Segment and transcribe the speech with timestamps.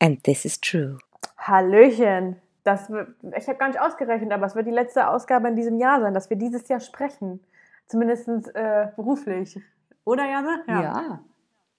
[0.00, 0.98] And this is true.
[1.38, 2.36] Hallöchen.
[2.64, 5.78] Das wird, ich habe gar nicht ausgerechnet, aber es wird die letzte Ausgabe in diesem
[5.78, 7.40] Jahr sein, dass wir dieses Jahr sprechen.
[7.86, 9.58] Zumindest äh, beruflich.
[10.04, 10.62] Oder, Janne?
[10.66, 11.20] Ja.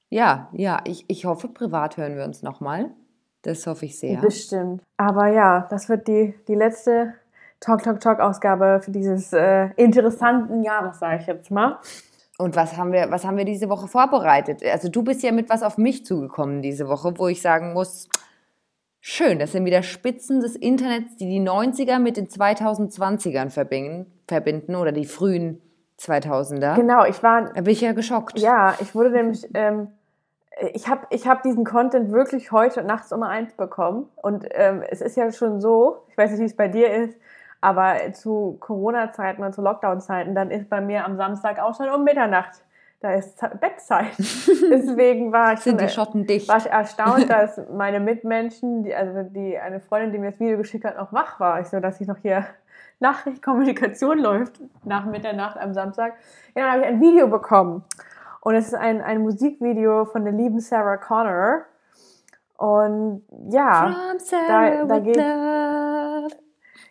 [0.09, 2.91] Ja, ja, Ich, ich hoffe, privat hören wir uns nochmal.
[3.43, 4.20] Das hoffe ich sehr.
[4.20, 4.81] Bestimmt.
[4.97, 7.13] Aber ja, das wird die, die letzte
[7.66, 11.80] Talk, Talk, Talk-Ausgabe für dieses äh, interessanten Jahres, sage ich jetzt mal.
[12.38, 14.62] Und was haben wir, was haben wir diese Woche vorbereitet?
[14.63, 18.08] Also du bist ja mit was auf mich zugekommen diese Woche, wo ich sagen muss,
[18.99, 24.75] schön, das sind wieder Spitzen des Internets, die die 90er mit den 2020ern verbinden, verbinden
[24.75, 25.59] oder die frühen
[26.00, 26.75] 2000er.
[26.75, 27.45] Genau, ich war.
[27.45, 28.38] Da bin ich ja geschockt.
[28.38, 29.47] Ja, ich wurde nämlich.
[29.55, 29.88] Ähm,
[30.73, 34.08] ich habe ich hab diesen Content wirklich heute nachts um eins bekommen.
[34.16, 37.17] Und ähm, es ist ja schon so, ich weiß nicht, wie es bei dir ist,
[37.65, 42.03] aber zu Corona-Zeiten und zu Lockdown-Zeiten, dann ist bei mir am Samstag auch schon um
[42.03, 42.63] Mitternacht.
[43.01, 44.13] Da ist Bettzeit.
[44.17, 46.47] Deswegen war ich, Sind schon, die Schotten dicht?
[46.47, 50.57] war ich erstaunt, dass meine Mitmenschen, die, also die eine Freundin, die mir das Video
[50.57, 51.59] geschickt hat, noch wach war.
[51.59, 52.45] Ich so, dass ich noch hier
[52.99, 56.13] Nachrichtkommunikation läuft nach Mitternacht am Samstag.
[56.55, 57.83] Ja, dann habe ich ein Video bekommen.
[58.41, 61.63] Und es ist ein, ein Musikvideo von der lieben Sarah Connor.
[62.57, 63.94] Und ja,
[64.88, 66.14] da with geht- love.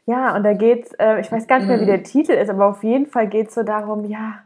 [0.06, 1.88] Ja, und da geht's, äh, ich weiß gar nicht mehr, wie Mhm.
[1.88, 4.40] der Titel ist, aber auf jeden Fall geht es so darum, ja,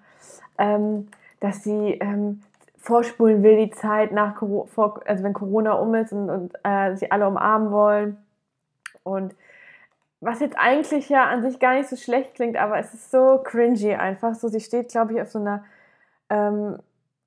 [0.58, 1.08] ähm,
[1.40, 2.42] dass sie ähm,
[2.76, 7.10] vorspulen will, die Zeit nach Corona, also wenn Corona um ist und, und äh, sie
[7.10, 8.16] alle umarmen wollen.
[9.02, 9.34] Und
[10.20, 13.40] was jetzt eigentlich ja an sich gar nicht so schlecht klingt, aber es ist so
[13.42, 14.34] cringy einfach.
[14.34, 15.64] So, sie steht, glaube ich, auf so einer,
[16.30, 16.78] ähm,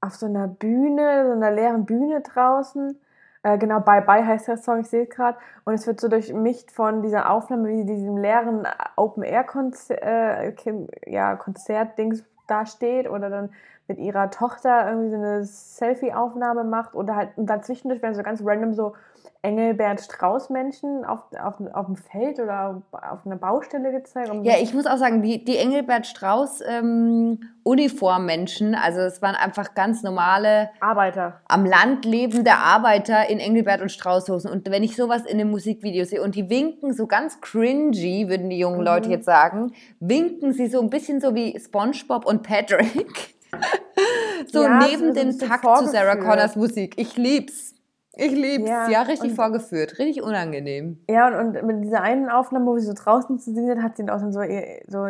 [0.02, 3.00] auf so einer Bühne, so einer leeren Bühne draußen.
[3.44, 5.38] Äh, genau, Bye Bye heißt der Song, ich sehe es gerade.
[5.64, 10.88] Und es wird so durchmischt von dieser Aufnahme, wie sie diesem leeren Open-Air-Konzert, äh, Kim-
[11.06, 13.50] ja, Konzert-Dings da steht oder dann
[13.88, 18.42] mit ihrer Tochter irgendwie so eine Selfie-Aufnahme macht oder halt und dazwischendurch werden so ganz
[18.46, 18.94] random so
[19.44, 24.32] Engelbert Strauß-Menschen auf, auf, auf dem Feld oder auf einer Baustelle gezeigt.
[24.44, 30.04] Ja, ich muss auch sagen, die, die Engelbert Strauß ähm, also es waren einfach ganz
[30.04, 31.42] normale Arbeiter.
[31.48, 34.52] am Land lebende Arbeiter in Engelbert und Straußhosen.
[34.52, 38.50] Und wenn ich sowas in einem Musikvideo sehe und die winken so ganz cringy, würden
[38.50, 39.14] die jungen Leute Mhm.
[39.14, 43.36] jetzt sagen, winken sie so ein bisschen so wie SpongeBob und Patrick.
[44.52, 46.16] so Ja, neben dem Takt zu Sarah.
[46.16, 46.96] Connors Musik.
[46.98, 47.76] Ich lieb's.
[48.16, 48.70] Ich lieb's.
[48.70, 49.98] Ja, Ja, richtig vorgeführt.
[50.00, 51.04] Richtig unangenehm.
[51.10, 53.98] Ja, und, und mit dieser einen Aufnahme, wo sie so draußen zu sehen sind, hat
[53.98, 55.08] sie auch dann so, ihr, so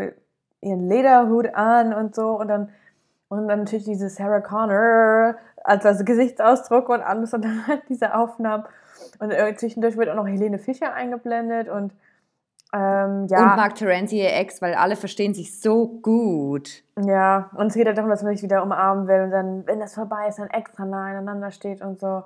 [0.62, 2.70] ihren Lederhut an und so und dann
[3.30, 8.14] und dann natürlich diese Sarah Connor als, als Gesichtsausdruck und alles und dann halt diese
[8.14, 8.66] Aufnahmen
[9.20, 11.94] und äh, zwischendurch wird auch noch Helene Fischer eingeblendet und
[12.74, 16.84] ähm, ja, Und Mark Terenzi, ihr Ex, weil alle verstehen sich so gut.
[17.04, 19.80] ja, und es geht halt darum, dass man sich wieder umarmen will und dann, wenn
[19.80, 22.24] das vorbei ist, dann extra nah aneinander steht und so.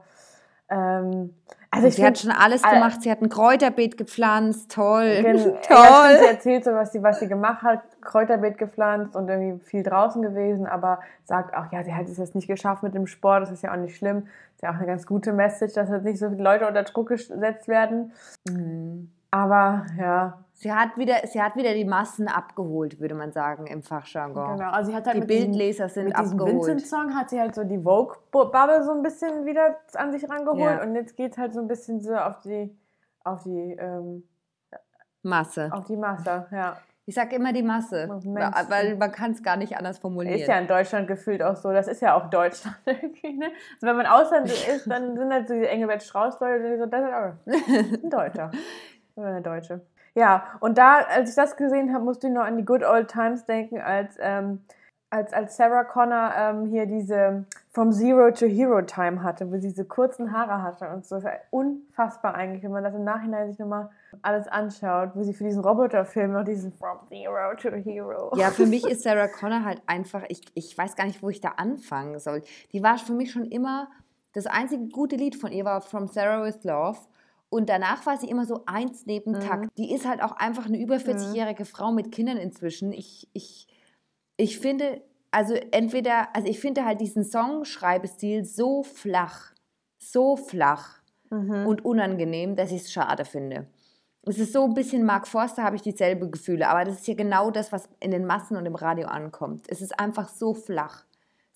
[0.69, 1.33] Ähm,
[1.71, 3.01] also sie hat schon alles all- gemacht.
[3.01, 4.71] Sie hat ein Kräuterbeet gepflanzt.
[4.71, 5.21] Toll.
[5.21, 5.37] Gen-
[5.69, 6.17] Ja, Toll.
[6.19, 10.21] sie erzählt so, was sie, was sie gemacht hat, Kräuterbeet gepflanzt und irgendwie viel draußen
[10.21, 13.51] gewesen, aber sagt auch, ja, sie hat es jetzt nicht geschafft mit dem Sport, das
[13.51, 14.27] ist ja auch nicht schlimm.
[14.55, 17.09] Ist ja auch eine ganz gute Message, dass jetzt nicht so viele Leute unter Druck
[17.09, 18.13] gesetzt werden.
[18.49, 19.11] Mhm.
[19.31, 23.83] Aber ja, Sie hat, wieder, sie hat wieder die Massen abgeholt, würde man sagen, im
[23.83, 24.55] Fachjargon.
[24.57, 24.71] genau.
[24.71, 26.67] Also sie hat halt Die mit Bildleser sind mit diesem abgeholt.
[26.67, 30.81] Vincent-Song hat sie halt so die Vogue-Bubble so ein bisschen wieder an sich rangeholt Ja.
[30.83, 32.73] und jetzt geht halt so ein bisschen so auf die,
[33.25, 34.23] auf die, ähm,
[35.23, 35.69] Masse.
[35.73, 36.77] auf die Masse, ja.
[37.07, 38.33] Ich sage immer die Masse, Menschen.
[38.35, 40.39] weil man kann es gar nicht anders formulieren.
[40.39, 41.71] Ist ja in Deutschland gefühlt auch so.
[41.71, 43.45] Das ist ja auch Deutschland irgendwie, ne?
[43.75, 47.01] Also wenn man Ausland ist, dann sind halt so diese Engelbert Strauß-Leute, die so, das
[47.03, 48.51] ist auch ein Deutscher.
[49.17, 49.81] Oder eine Deutsche.
[50.15, 53.09] Ja, und da, als ich das gesehen habe, musste ich noch an die Good Old
[53.09, 54.61] Times denken, als, ähm,
[55.09, 59.67] als, als Sarah Connor ähm, hier diese From Zero to Hero Time hatte, wo sie
[59.67, 61.15] diese kurzen Haare hatte und so.
[61.15, 63.89] Das war unfassbar eigentlich, wenn man das im Nachhinein sich nochmal
[64.21, 68.31] alles anschaut, wo sie für diesen Roboterfilm noch diesen From Zero to Hero.
[68.37, 71.41] Ja, für mich ist Sarah Connor halt einfach, ich, ich weiß gar nicht, wo ich
[71.41, 72.41] da anfangen soll.
[72.71, 73.89] Die war für mich schon immer,
[74.31, 76.99] das einzige gute Lied von ihr war From Sarah with Love.
[77.55, 79.39] Und danach war sie immer so eins neben Mhm.
[79.39, 79.69] Takt.
[79.77, 82.91] Die ist halt auch einfach eine über 40-jährige Frau mit Kindern inzwischen.
[82.91, 83.67] Ich, ich,
[84.35, 89.53] ich finde, also entweder, also ich finde halt diesen Songschreibestil so flach,
[89.97, 90.99] so flach
[91.31, 91.65] Mhm.
[91.65, 93.67] und unangenehm, dass ich es schade finde.
[94.27, 97.13] Es ist so ein bisschen Mark Forster, habe ich dieselbe Gefühle, aber das ist ja
[97.15, 99.65] genau das, was in den Massen und im Radio ankommt.
[99.69, 101.05] Es ist einfach so flach.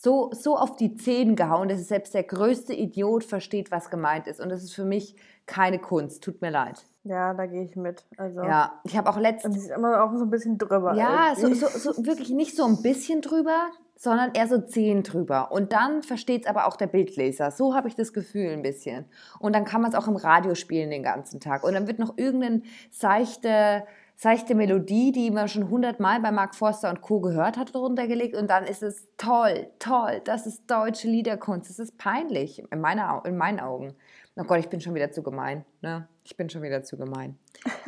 [0.01, 4.40] So, so auf die Zehen gehauen, dass selbst der größte Idiot versteht, was gemeint ist.
[4.40, 6.24] Und das ist für mich keine Kunst.
[6.24, 6.86] Tut mir leid.
[7.04, 8.06] Ja, da gehe ich mit.
[8.16, 9.56] Also, Ja, ich habe auch Und letztens.
[9.56, 10.94] die ist immer auch so ein bisschen drüber.
[10.96, 13.68] Ja, so, so, so wirklich nicht so ein bisschen drüber,
[13.98, 15.51] sondern eher so zehn drüber.
[15.51, 17.52] Und dann versteht es aber auch der Bildleser.
[17.52, 19.04] So habe ich das Gefühl ein bisschen.
[19.40, 21.66] Und dann kann man es auch im Radio spielen den ganzen Tag.
[21.66, 23.84] Und dann wird noch irgendeine seichte,
[24.19, 27.21] seichte Melodie, die man schon hundertmal bei Mark Forster und Co.
[27.21, 28.36] gehört hat, drunter gelegt.
[28.36, 31.69] Und dann ist es toll, toll, das ist deutsche Liederkunst.
[31.69, 33.95] Das ist peinlich in, meiner, in meinen Augen.
[34.36, 35.63] Oh Gott, ich bin schon wieder zu gemein.
[35.81, 36.06] Ne?
[36.25, 37.38] Ich bin schon wieder zu gemein.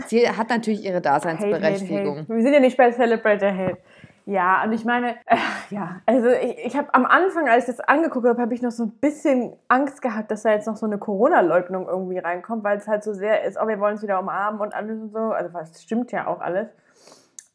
[0.08, 2.20] Sie hat natürlich ihre Hate, hate, Daseinsberechtigung.
[2.20, 2.30] hate.
[2.30, 3.78] Wir sind ja nicht bei Celebrate Hate.
[4.26, 5.38] Ja, und ich meine, äh,
[5.70, 8.72] ja, also ich, ich habe am Anfang, als ich das angeguckt habe, habe ich noch
[8.72, 12.78] so ein bisschen Angst gehabt, dass da jetzt noch so eine Corona-Leugnung irgendwie reinkommt, weil
[12.78, 15.20] es halt so sehr ist, oh, wir wollen es wieder umarmen und alles und so.
[15.20, 16.68] Also das stimmt ja auch alles.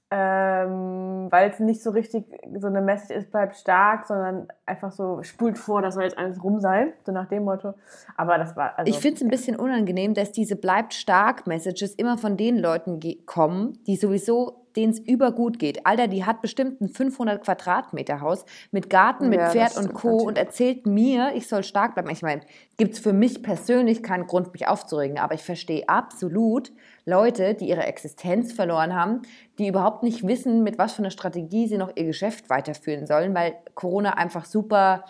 [0.08, 2.26] Ähm, weil es nicht so richtig
[2.56, 6.42] so eine Message ist, bleibt stark, sondern einfach so spult vor, dass soll jetzt alles
[6.44, 7.74] rum sein, so nach dem Motto.
[8.16, 11.92] Aber das war, also, Ich finde es ein bisschen unangenehm, dass diese bleibt stark Messages
[11.94, 15.86] immer von den Leuten kommen, die sowieso denen es übergut geht.
[15.86, 20.18] Alter, die hat bestimmt ein 500 Quadratmeter Haus mit Garten, mit Ja, Pferd und Co.
[20.18, 22.10] und erzählt mir, ich soll stark bleiben.
[22.10, 22.42] Ich meine,
[22.76, 26.72] gibt es für mich persönlich keinen Grund, mich aufzuregen, aber ich verstehe absolut
[27.04, 29.22] Leute, die ihre Existenz verloren haben,
[29.58, 33.34] die überhaupt nicht wissen, mit was für einer Strategie sie noch ihr Geschäft weiterführen sollen,
[33.34, 35.04] weil Corona einfach super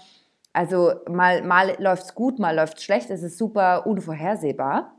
[0.56, 4.95] also mal, mal läuft es gut, mal läuft es schlecht, es ist super unvorhersehbar.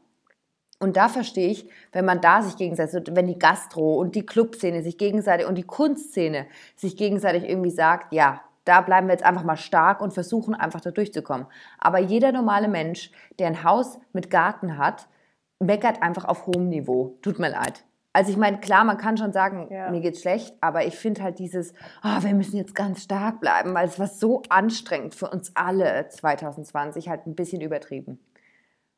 [0.79, 4.83] Und da verstehe ich, wenn man da sich gegenseitig, wenn die Gastro und die Clubszene
[4.83, 6.45] sich gegenseitig und die Kunstszene
[6.75, 10.81] sich gegenseitig irgendwie sagt, ja, da bleiben wir jetzt einfach mal stark und versuchen einfach
[10.81, 11.47] da durchzukommen.
[11.79, 15.07] Aber jeder normale Mensch, der ein Haus mit Garten hat,
[15.59, 17.18] meckert einfach auf hohem Niveau.
[17.21, 17.83] Tut mir leid.
[18.13, 19.89] Also ich meine, klar, man kann schon sagen, Ja.
[19.89, 23.74] mir geht's schlecht, aber ich finde halt dieses, ah, wir müssen jetzt ganz stark bleiben,
[23.74, 28.19] weil es war so anstrengend für uns alle 2020, halt ein bisschen übertrieben.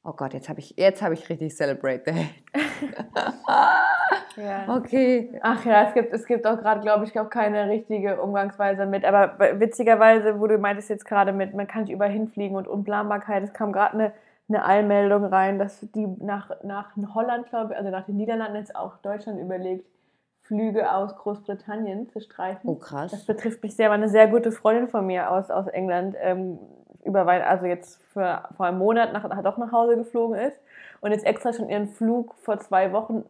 [0.03, 2.29] Oh Gott, jetzt habe ich, jetzt habe ich richtig Celebrate Hate.
[4.37, 4.77] ja.
[4.77, 5.37] Okay.
[5.41, 9.03] Ach ja, es gibt, es gibt auch gerade, glaube ich, auch keine richtige Umgangsweise mit.
[9.03, 13.43] Aber witzigerweise, wo du meintest jetzt gerade mit, man kann nicht überall hinfliegen und Unplanbarkeit,
[13.43, 14.13] es kam gerade eine,
[14.47, 18.75] eine Eilmeldung rein, dass die nach, nach Holland, glaube ich, also nach den Niederlanden jetzt
[18.75, 19.85] auch Deutschland überlegt,
[20.43, 22.67] Flüge aus Großbritannien zu streichen.
[22.67, 23.11] Oh, krass.
[23.11, 26.57] Das betrifft mich sehr, weil eine sehr gute Freundin von mir aus, aus England ähm,
[27.03, 30.59] über Wei- also jetzt für, vor einem Monat nach, doch nach Hause geflogen ist
[31.01, 33.23] und jetzt extra schon ihren Flug vor zwei Wochen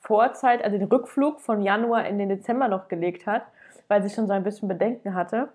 [0.00, 3.42] Vorzeit, also den Rückflug von Januar in den Dezember noch gelegt hat,
[3.88, 5.48] weil sie schon so ein bisschen Bedenken hatte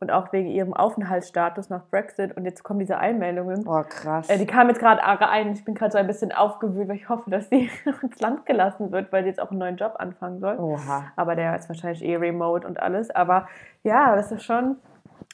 [0.00, 3.66] und auch wegen ihrem Aufenthaltsstatus nach Brexit und jetzt kommen diese Einmeldungen.
[3.66, 4.28] Oh, krass.
[4.28, 5.52] Äh, die kam jetzt gerade ein.
[5.52, 7.70] Ich bin gerade so ein bisschen aufgewühlt, weil ich hoffe, dass sie
[8.02, 10.56] ins Land gelassen wird, weil sie jetzt auch einen neuen Job anfangen soll.
[10.58, 11.04] Oha.
[11.16, 13.10] Aber der ist wahrscheinlich eh remote und alles.
[13.10, 13.48] Aber
[13.82, 14.76] ja, das ist schon.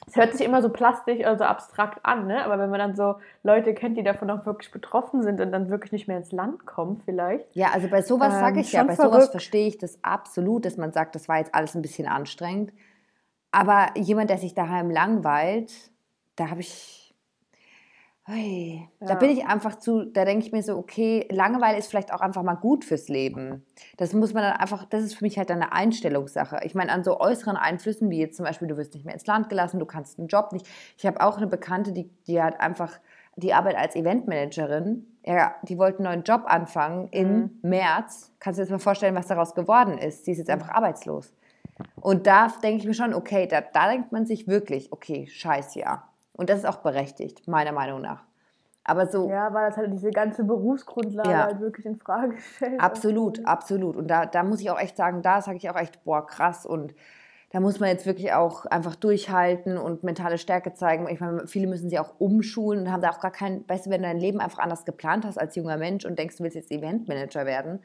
[0.07, 2.45] Es hört sich immer so plastisch oder so abstrakt an, ne?
[2.45, 5.71] Aber wenn man dann so Leute kennt, die davon auch wirklich betroffen sind und dann
[5.71, 7.47] wirklich nicht mehr ins Land kommen, vielleicht.
[7.55, 9.31] Ja, also bei sowas Ähm, sage ich ja, bei sowas verrückt.
[9.31, 12.73] verstehe ich das absolut, dass man sagt, das war jetzt alles ein bisschen anstrengend.
[13.51, 15.73] Aber jemand, der sich daheim langweilt,
[16.37, 17.04] da habe ich.
[19.01, 19.15] Da Ja.
[19.17, 22.43] bin ich einfach zu, da denke ich mir so, okay, Langeweile ist vielleicht auch einfach
[22.43, 23.65] mal gut fürs Leben.
[23.99, 26.61] Das muss man dann einfach, das ist für mich halt eine Einstellungssache.
[26.65, 29.27] Ich meine, an so äußeren Einflüssen, wie jetzt zum Beispiel, du wirst nicht mehr ins
[29.27, 30.67] Land gelassen, du kannst einen Job nicht.
[30.97, 32.99] Ich habe auch eine Bekannte, die, die hat einfach
[33.37, 35.07] die Arbeit als Eventmanagerin.
[35.27, 38.33] Ja, die wollte einen neuen Job anfangen im März.
[38.41, 40.25] Kannst du dir jetzt mal vorstellen, was daraus geworden ist?
[40.25, 41.35] Sie ist jetzt einfach arbeitslos.
[42.01, 45.75] Und da denke ich mir schon, okay, da, da denkt man sich wirklich, okay, scheiß
[45.75, 46.05] ja.
[46.37, 48.25] Und das ist auch berechtigt, meiner Meinung nach.
[48.85, 51.45] Aber so, Ja, weil das halt diese ganze Berufsgrundlage Ja.
[51.47, 52.81] halt wirklich in Frage stellt.
[52.81, 53.97] absolut, absolut.
[53.97, 56.67] Und da, da muss ich auch echt sagen, da sage ich auch echt, boah, krass.
[56.67, 56.95] Und
[57.51, 61.09] da muss man jetzt wirklich auch einfach durchhalten und mentale Stärke zeigen.
[61.09, 63.91] Ich meine, viele müssen sich auch umschulen und haben da auch gar kein, weißt du,
[63.91, 66.57] wenn du dein Leben einfach anders geplant hast als junger Mensch und denkst, du willst
[66.57, 67.79] jetzt Eventmanager werden.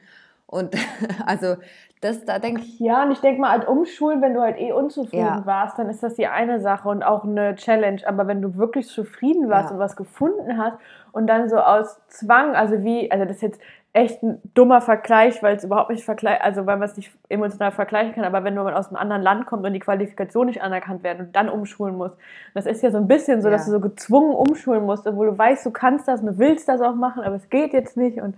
[0.50, 0.74] Und
[1.26, 1.56] also,
[2.00, 4.72] das, da denke ich, Ja, und ich denke mal, halt umschulen, wenn du halt eh
[4.72, 5.46] unzufrieden Ja.
[5.46, 8.00] warst, dann ist das die eine Sache und auch eine Challenge.
[8.06, 9.74] Aber wenn du wirklich zufrieden warst Ja.
[9.74, 10.76] und was gefunden hast
[11.12, 13.60] und dann so aus Zwang, also wie, also das ist jetzt
[13.92, 17.72] echt ein dummer Vergleich, weil es überhaupt nicht vergleich, also weil man es nicht emotional
[17.72, 21.02] vergleichen kann, aber wenn man aus einem anderen Land kommt und die Qualifikation nicht anerkannt
[21.02, 22.12] werden und dann umschulen muss,
[22.54, 23.52] das ist ja so ein bisschen so, Ja.
[23.56, 26.68] dass du so gezwungen umschulen musst, obwohl du weißt, du kannst das und du willst
[26.68, 28.36] das auch machen, aber es geht jetzt nicht und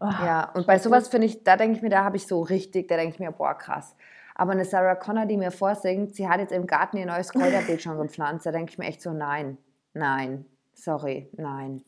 [0.00, 2.40] oh, Ja, und bei sowas finde ich, da denke ich mir, da habe ich so
[2.42, 3.94] richtig, da denke ich mir, boah, krass.
[4.34, 7.82] Aber eine Sarah Connor, die mir vorsingt, sie hat jetzt im Garten ihr neues Kräuterbeet
[7.82, 9.58] schon gepflanzt, da denke ich mir echt so, nein,
[9.94, 11.82] nein, sorry, nein.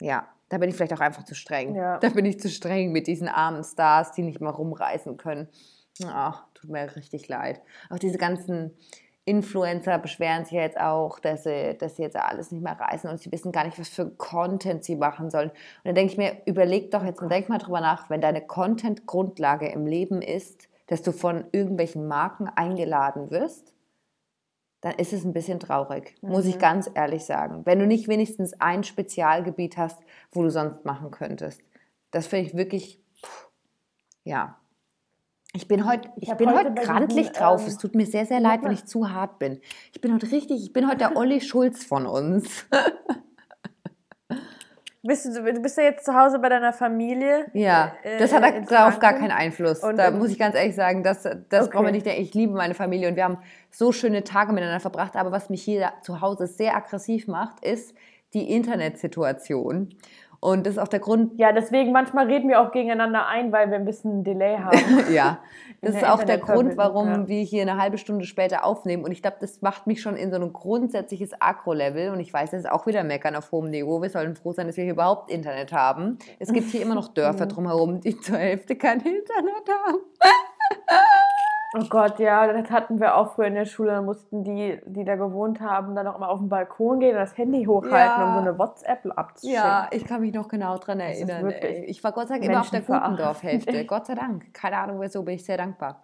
[0.00, 1.74] Ja, da bin ich vielleicht auch einfach zu streng.
[1.74, 1.98] Ja.
[1.98, 5.48] Da bin ich zu streng mit diesen armen Stars, die nicht mal rumreißen können.
[6.06, 7.60] Ach, tut mir richtig leid.
[7.90, 8.76] Auch diese ganzen,
[9.26, 13.08] Influencer beschweren sich ja jetzt auch, dass sie, dass sie jetzt alles nicht mehr reisen
[13.08, 15.48] und sie wissen gar nicht, was für Content sie machen sollen.
[15.50, 18.46] Und dann denke ich mir, überleg doch jetzt und denk mal drüber nach, wenn deine
[18.46, 23.72] Content-Grundlage im Leben ist, dass du von irgendwelchen Marken eingeladen wirst,
[24.82, 27.62] dann ist es ein bisschen traurig, muss ich ganz ehrlich sagen.
[27.64, 29.98] Wenn du nicht wenigstens ein Spezialgebiet hast,
[30.30, 31.62] wo du sonst machen könntest.
[32.10, 33.48] Das finde ich wirklich, pff,
[34.24, 34.58] ja.
[35.56, 37.60] Ich bin heute, ich hab bin heute heute grantlich diesen, drauf.
[37.62, 39.60] ähm, es tut mir sehr, sehr leid, wenn ich zu hart bin.
[39.92, 42.66] Ich bin heute richtig, ich bin heute der Olli Schulz von uns.
[45.06, 47.44] Bist du, du bist ja jetzt zu Hause bei deiner Familie.
[47.52, 49.84] Ja, äh, das hat äh, darauf gar keinen Einfluss.
[49.84, 51.70] Und da muss ich ganz ehrlich sagen, das, das Okay.
[51.74, 52.22] brauchen wir nicht denken.
[52.22, 53.36] Ich liebe meine Familie und wir haben
[53.70, 55.14] so schöne Tage miteinander verbracht.
[55.16, 57.94] Aber was mich hier zu Hause sehr aggressiv macht, ist
[58.32, 59.90] die Internetsituation.
[60.44, 63.70] Und das ist auch der Grund, Ja, deswegen manchmal reden wir auch gegeneinander ein, weil
[63.70, 64.78] wir ein bisschen Delay haben.
[65.10, 65.38] ja,
[65.80, 67.28] das ist auch der Grund, warum ja.
[67.28, 69.04] wir hier eine halbe Stunde später aufnehmen.
[69.04, 72.10] Und ich glaube, das macht mich schon in so ein grundsätzliches Agro-Level.
[72.10, 74.02] Und ich weiß, das ist auch wieder Meckern auf hohem Niveau.
[74.02, 76.18] Wir sollen froh sein, dass wir hier überhaupt Internet haben.
[76.38, 77.08] Es gibt hier immer noch.
[77.14, 79.98] Dörfer drumherum, die zur Hälfte kein Internet haben.
[81.76, 83.90] Oh Gott, ja, das hatten wir auch früher in der Schule.
[83.90, 87.20] Da mussten die, die da gewohnt haben, dann auch mal auf den Balkon gehen und
[87.20, 88.28] das Handy hochhalten, Ja.
[88.28, 89.56] um so eine WhatsApp abzuschicken.
[89.62, 91.52] Ja, ich kann mich noch genau dran ist erinnern.
[91.86, 92.80] Ich war Gott sei Dank immer auf der.
[92.82, 93.84] Gutendorf-Hälfte.
[93.86, 94.54] Gott sei Dank.
[94.54, 96.02] Keine Ahnung, wieso bin ich sehr dankbar.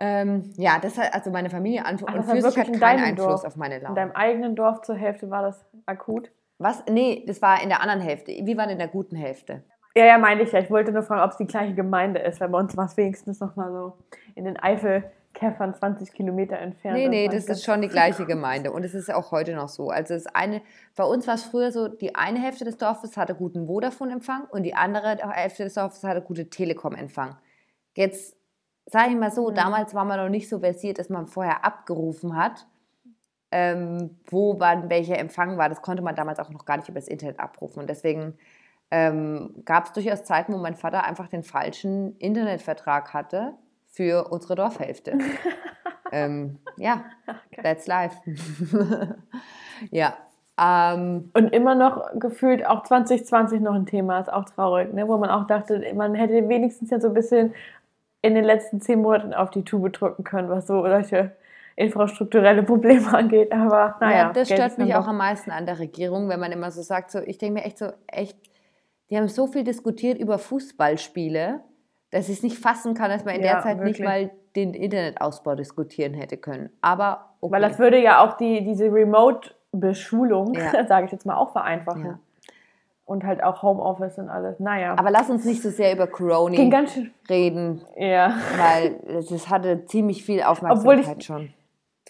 [0.00, 2.78] Ähm, ja, das hat also meine Familie an Ach, und war für sich hat in
[2.78, 3.44] keinen Einfluss Dorf.
[3.44, 3.94] auf meine In Laune.
[3.96, 6.30] deinem eigenen Dorf zur Hälfte war das akut.
[6.58, 6.84] Was?
[6.88, 8.32] Nee, das war in der anderen Hälfte.
[8.32, 9.64] Wir waren in der guten Hälfte.
[9.98, 10.60] Ja, ja, meine ich ja.
[10.60, 12.96] Ich wollte nur fragen, ob es die gleiche Gemeinde ist, weil bei uns war es
[12.96, 13.94] wenigstens noch mal so
[14.36, 16.96] in den Eifelkäffern 20 Kilometer entfernt.
[16.96, 19.68] Nee, nee, das ganz- ist schon die gleiche Gemeinde und es ist auch heute noch
[19.68, 19.90] so.
[19.90, 20.62] Also das eine,
[20.94, 24.62] bei uns war es früher so, die eine Hälfte des Dorfes hatte guten Vodafone-Empfang und
[24.62, 27.36] die andere Hälfte des Dorfes hatte gute Telekom-Empfang.
[27.96, 28.36] Jetzt
[28.86, 29.34] sage ich mal Mhm.
[29.34, 32.68] so, damals war man noch nicht so versiert, dass man vorher abgerufen hat,
[33.50, 35.68] ähm, wo wann welcher Empfang war.
[35.68, 38.38] Das konnte man damals auch noch gar nicht über das Internet abrufen und deswegen
[38.90, 43.54] ähm, gab es durchaus Zeiten, wo mein Vater einfach den falschen Internetvertrag hatte
[43.88, 45.18] für unsere Dorfhälfte.
[46.12, 47.04] ähm, ja,
[47.62, 48.16] that's life.
[49.90, 50.14] ja.
[50.60, 55.06] Ähm, Und immer noch gefühlt auch 2020 noch ein Thema, ist auch traurig, ne?
[55.06, 57.54] wo man auch dachte, man hätte wenigstens ja so ein bisschen
[58.22, 61.32] in den letzten zehn Monaten auf die Tube drücken können, was so solche
[61.76, 63.52] infrastrukturelle Probleme angeht.
[63.52, 66.70] Aber naja, ja, das stört mich auch am meisten an der Regierung, wenn man immer
[66.70, 68.36] so sagt, so, ich denke mir echt so, echt,
[69.10, 71.60] die haben so viel diskutiert über Fußballspiele,
[72.10, 74.06] dass ich es nicht fassen kann, dass man in Ja, der Zeit nicht wirklich.
[74.06, 76.70] mal den Internetausbau diskutieren hätte können.
[76.80, 77.52] Aber okay.
[77.54, 80.86] Weil das würde ja auch die, diese Remote-Beschulung, Ja.
[80.88, 82.04] sage ich jetzt mal, auch vereinfachen.
[82.04, 82.18] Ja.
[83.04, 84.60] Und halt auch Homeoffice und alles.
[84.60, 84.94] Naja.
[84.98, 86.56] Aber lass uns nicht so sehr über Corona
[87.30, 88.34] reden, Ja.
[88.58, 89.00] weil
[89.30, 91.54] das hatte ziemlich viel Aufmerksamkeit ich- schon.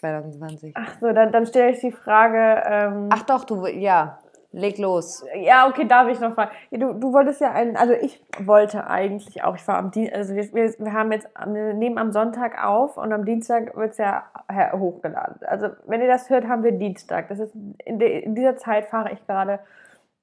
[0.00, 0.74] 2020.
[0.76, 2.62] Ach so, dann, dann stelle ich die Frage.
[2.68, 4.20] Ähm, Ach doch, du, ja,
[4.52, 5.24] leg los.
[5.34, 6.36] Ja, okay, darf ich noch.
[6.36, 10.16] Ja, Du, du wolltest ja einen, also ich wollte eigentlich auch, ich war am Dienstag,
[10.16, 13.98] also wir, wir, haben jetzt, wir nehmen am Sonntag auf und am Dienstag wird es
[13.98, 14.24] ja
[14.72, 15.46] hochgeladen.
[15.46, 17.28] Also wenn ihr das hört, haben wir Dienstag.
[17.28, 19.60] Das ist, in, de, in dieser Zeit fahre ich gerade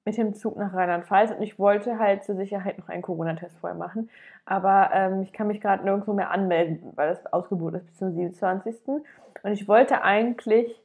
[0.06, 3.78] mit dem Zug nach Rheinland-Pfalz und ich wollte halt zur Sicherheit noch einen Corona-Test vorher
[3.78, 4.10] machen.
[4.46, 8.14] Aber ähm, ich kann mich gerade nirgendwo mehr anmelden, weil das ausgebucht ist bis zum
[8.14, 8.76] 27.
[8.88, 10.80] Und ich wollte eigentlich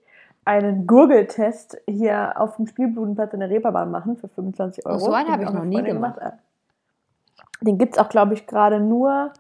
[0.50, 4.97] einen Gurgeltest hier auf dem Spielbudenplatz in der Reeperbahn machen für 25 Euro.
[4.97, 6.19] Oh, so einen habe ich noch nie Freundin gemacht.
[7.61, 9.33] Den gibt es auch, glaube ich, gerade nur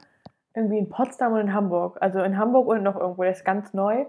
[0.54, 1.98] irgendwie in Potsdam und in Hamburg.
[2.00, 4.06] Also in Hamburg und noch irgendwo, der ist ganz neu.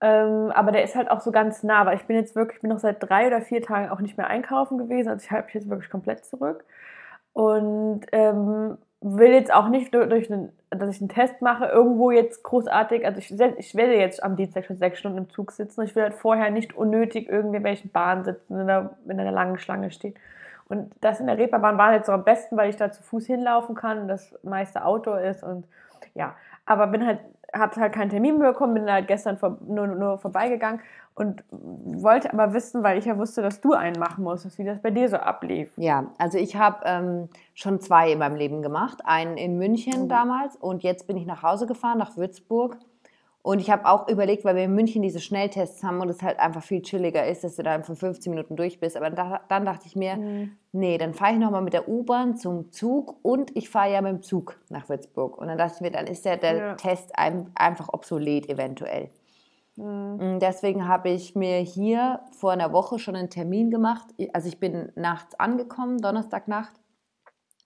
[0.00, 2.62] Ähm, aber der ist halt auch so ganz nah, weil ich bin jetzt wirklich, ich
[2.62, 5.10] bin noch seit drei oder vier Tagen auch nicht mehr einkaufen gewesen.
[5.10, 6.64] Also ich halte mich jetzt wirklich komplett zurück.
[7.34, 12.42] Und ähm, will jetzt auch nicht durch, einen, dass ich einen Test mache, irgendwo jetzt
[12.42, 15.86] großartig, also ich, ich werde jetzt am Dienstag schon sechs Stunden im Zug sitzen und
[15.86, 19.58] ich will halt vorher nicht unnötig irgendwie welchen Bahnen sitzen, in einer, in einer langen
[19.58, 20.14] Schlange stehen.
[20.68, 23.26] Und das in der Reeperbahn war jetzt so am besten, weil ich da zu Fuß
[23.26, 25.66] hinlaufen kann, das meiste Auto ist und
[26.14, 27.18] ja, aber bin halt,
[27.54, 30.80] habe halt keinen Termin mehr bekommen, bin halt gestern vor, nur, nur vorbeigegangen
[31.14, 34.80] und wollte aber wissen, weil ich ja wusste, dass du einen machen musstest, wie das
[34.80, 35.70] bei dir so ablief.
[35.76, 39.00] Ja, also ich habe ähm, schon zwei in meinem Leben gemacht.
[39.04, 40.08] Einen in München Mhm.
[40.08, 42.78] damals und jetzt bin ich nach Hause gefahren, nach Würzburg.
[43.44, 46.38] Und ich habe auch überlegt, weil wir in München diese Schnelltests haben und es halt
[46.38, 48.96] einfach viel chilliger ist, dass du dann von 15 Minuten durch bist.
[48.96, 50.52] Aber da, dann dachte ich mir, Mhm.
[50.70, 54.12] nee, dann fahre ich nochmal mit der U-Bahn zum Zug und ich fahre ja mit
[54.12, 55.38] dem Zug nach Würzburg.
[55.38, 56.74] Und dann dachte ich mir, dann ist der, der Ja.
[56.76, 59.10] Test ein, einfach obsolet eventuell.
[59.76, 60.18] Mhm.
[60.36, 64.06] Mm, Deswegen habe ich mir hier vor einer Woche schon einen Termin gemacht.
[64.34, 66.74] Also ich bin nachts angekommen, Donnerstagnacht,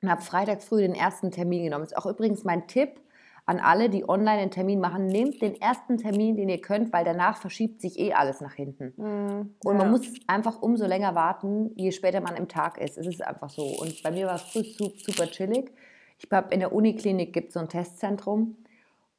[0.03, 1.85] und habe Freitag früh den ersten Termin genommen.
[1.85, 3.01] Ist auch übrigens mein Tipp
[3.49, 7.05] an alle, die online einen Termin machen, nehmt den ersten Termin, den ihr könnt, weil
[7.05, 8.93] danach verschiebt sich eh alles nach hinten.
[8.97, 9.55] Mhm.
[9.65, 9.85] Und Ja.
[9.85, 12.99] man muss einfach umso länger warten, je später man im Tag ist.
[12.99, 13.63] Es ist einfach so.
[13.63, 15.71] Und bei mir war es früh su- super chillig.
[16.19, 18.57] Ich habe in der Uniklinik gibt es so ein Testzentrum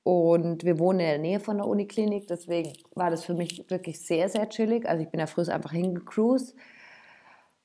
[0.03, 2.27] und wir wohnen in der Nähe von der Uniklinik.
[2.27, 4.89] Deswegen war das für mich wirklich sehr, sehr chillig.
[4.89, 6.53] Also ich bin da früh einfach hingecruised.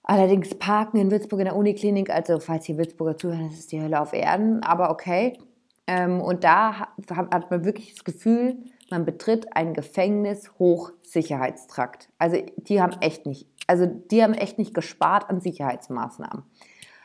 [0.04, 3.80] Allerdings Parken in Würzburg in der Uniklinik, also falls hier Würzburger zuhören, das ist die
[3.80, 5.38] Hölle auf Erden, aber okay.
[5.86, 8.56] Ähm, und da ha- hat man wirklich das Gefühl,
[8.90, 12.08] man betritt ein Gefängnis Hochsicherheitstrakt.
[12.18, 16.44] Also die haben echt nicht, also die haben echt nicht gespart an Sicherheitsmaßnahmen.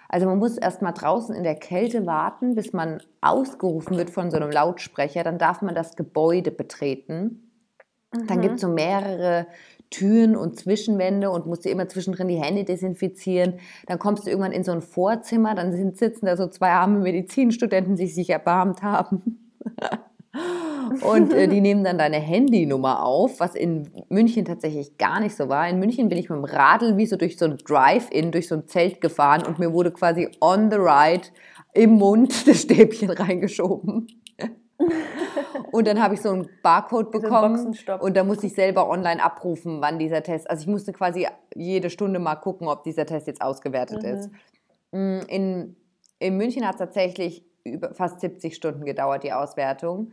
[0.10, 4.32] Also man muss erst mal draußen in der Kälte warten, bis man ausgerufen wird von
[4.32, 5.24] so einem Lautsprecher.
[5.24, 7.52] Dann darf man das Gebäude betreten.
[8.12, 9.48] Dann gibt es so mehrere
[9.90, 13.56] Türen und Zwischenwände und musst dir immer zwischendrin die Hände desinfizieren.
[13.86, 17.00] Dann kommst du irgendwann in so ein Vorzimmer, dann sind, sitzen da so zwei arme
[17.00, 19.40] Medizinstudenten, die sich erbarmt haben.
[21.02, 25.50] Und äh, die nehmen dann deine Handynummer auf, was in München tatsächlich gar nicht so
[25.50, 25.68] war.
[25.68, 28.56] In München bin ich mit dem Radl wie so durch so ein Drive-In, durch so
[28.56, 31.28] ein Zelt gefahren und mir wurde quasi on the ride
[31.74, 34.08] im Mund das Stäbchen reingeschoben.
[35.72, 39.24] Und dann habe ich so einen Barcode So bekommen und da musste ich selber online
[39.24, 40.50] abrufen, wann dieser Test.
[40.50, 44.10] Also ich musste quasi jede Stunde mal gucken, ob dieser Test jetzt ausgewertet Mhm.
[44.10, 44.30] ist.
[44.92, 45.76] Mm, In,
[46.20, 50.12] in München hat es tatsächlich über fast 70 Stunden gedauert, die Auswertung.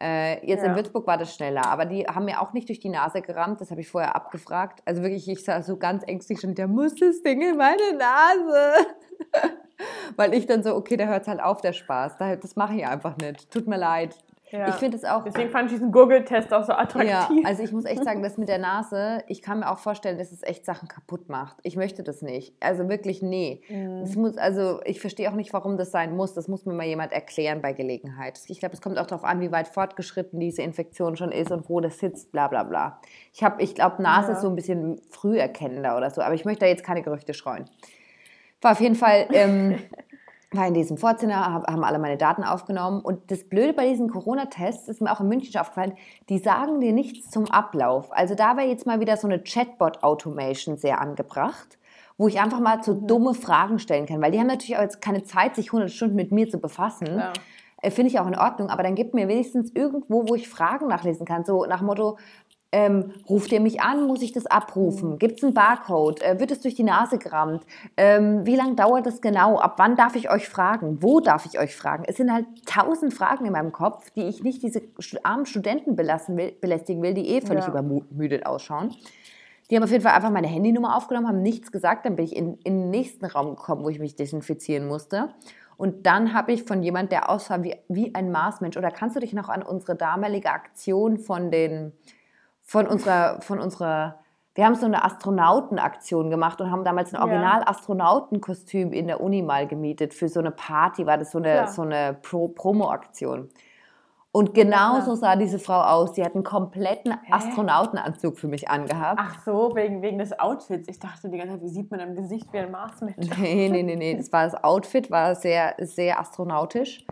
[0.00, 0.76] Äh, jetzt in Ja.
[0.76, 3.70] Würzburg war das schneller, aber die haben mir auch nicht durch die Nase gerammt, das
[3.70, 4.82] habe ich vorher abgefragt.
[4.86, 8.86] Also wirklich, ich sah so ganz ängstlich schon, da muss das Ding in meine Nase.
[10.16, 12.16] Weil ich dann so, okay, da hört es halt auf, der Spaß.
[12.18, 13.50] Da- Das mache ich einfach nicht.
[13.50, 14.16] Tut mir leid.
[14.56, 14.68] Ja.
[14.68, 15.24] Ich finde es auch.
[15.24, 17.44] Deswegen fand ich diesen Google-Test auch so Ja, attraktiv.
[17.44, 20.30] also ich muss echt sagen, das mit der Nase, ich kann mir auch vorstellen, dass
[20.30, 21.56] es echt Sachen kaputt macht.
[21.64, 22.54] Ich möchte das nicht.
[22.60, 23.62] Also wirklich, nee.
[24.04, 26.34] Es muss, also ich verstehe auch nicht, warum das sein muss.
[26.34, 28.40] Das muss mir mal jemand erklären bei Gelegenheit.
[28.46, 31.68] Ich glaube, es kommt auch darauf an, wie weit fortgeschritten diese Infektion schon ist und
[31.68, 33.00] wo das sitzt, bla bla bla.
[33.32, 34.34] Ich, hab- ich glaube, Nase Ja.
[34.34, 37.34] ist so ein bisschen früh erkennender oder so, aber ich möchte da jetzt keine Gerüchte
[37.34, 37.64] streuen.
[38.60, 39.78] War auf jeden Fall, ähm,
[40.56, 43.00] war in diesem Vorzimmer, hab- haben alle meine Daten aufgenommen.
[43.00, 45.94] Und das Blöde bei diesen Corona-Tests ist mir auch in München schon aufgefallen,
[46.28, 48.12] die sagen dir nichts zum Ablauf.
[48.12, 51.78] Also da wäre jetzt mal wieder so eine Chatbot-Automation sehr angebracht,
[52.18, 55.00] wo ich einfach mal so dumme Fragen stellen kann, weil die haben natürlich auch jetzt
[55.00, 57.18] keine Zeit, sich 100 Stunden mit mir zu befassen.
[57.18, 57.32] Ja.
[57.82, 60.86] Äh, Finde ich auch in Ordnung, aber dann gibt mir wenigstens irgendwo, wo ich Fragen
[60.88, 62.16] nachlesen kann, so nach Motto,
[62.74, 65.18] ähm, ruft ihr mich an, muss ich das abrufen?
[65.20, 66.20] Gibt es einen Barcode?
[66.22, 67.64] Äh, wird es durch die Nase gerammt?
[67.96, 69.58] Ähm, wie lange dauert das genau?
[69.58, 70.98] Ab wann darf ich euch fragen?
[71.00, 72.02] Wo darf ich euch fragen?
[72.08, 74.82] Es sind halt tausend Fragen in meinem Kopf, die ich nicht diese
[75.22, 77.70] armen Studenten belassen will, belästigen will, die eh völlig Ja.
[77.70, 78.92] übermüdet ausschauen.
[79.70, 82.04] Die haben auf jeden Fall einfach meine Handynummer aufgenommen, haben nichts gesagt.
[82.04, 85.28] Dann bin ich in, in den nächsten Raum gekommen, wo ich mich desinfizieren musste.
[85.76, 89.20] Und dann habe ich von jemand, der aussah wie, wie ein Marsmensch, oder kannst du
[89.20, 91.92] dich noch an unsere damalige Aktion von den,
[92.64, 94.18] von unserer, von unserer,
[94.54, 97.22] wir haben so eine Astronautenaktion gemacht und haben damals ein Ja.
[97.24, 100.14] Original-Astronautenkostüm in der Uni mal gemietet.
[100.14, 101.68] Für so eine Party war das so eine, Klar.
[101.68, 103.48] so eine Pro Promo-Aktion.
[104.32, 106.14] Und genau so sah diese Frau aus.
[106.14, 109.20] Die hat einen kompletten Astronautenanzug für mich angehabt.
[109.22, 110.88] Ach so, wegen, wegen des Outfits.
[110.88, 113.14] Ich dachte die ganze Zeit, wie sieht man am Gesicht wie ein Marsmensch?
[113.38, 114.16] Nee, nee, nee, nee.
[114.16, 117.04] Das war das Outfit, war sehr, sehr astronautisch.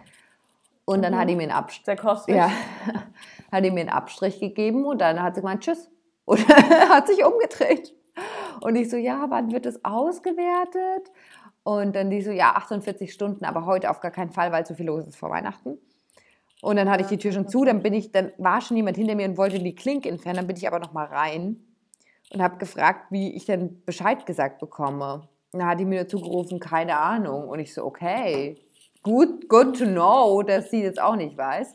[0.85, 1.85] Und dann hat die mir einen Abstrich.
[1.85, 2.37] Sehr kosmisch.
[2.37, 2.51] Ja,
[3.53, 5.89] hat mir einen Abstrich gegeben und dann hat sie gemeint, tschüss.
[6.25, 7.93] Und hat sich umgedreht.
[8.61, 11.11] Und ich so, ja, wann wird das ausgewertet?
[11.65, 14.77] Und dann die so, ja, 48 Stunden, aber heute auf gar keinen Fall, weil zu
[14.77, 15.79] viel los ist vor Weihnachten.
[16.61, 18.97] Und dann hatte ich die Tür schon zu, dann bin ich, dann war schon jemand
[18.97, 21.57] hinter mir und wollte die Klink entfernen, dann bin ich aber noch mal rein
[22.33, 25.29] und habe gefragt, wie ich denn Bescheid gesagt bekomme.
[25.53, 27.49] Und dann hat die mir nur zugerufen, keine Ahnung.
[27.49, 28.57] Und ich so, okay,
[29.03, 31.75] good, good to know, dass sie das auch nicht weiß.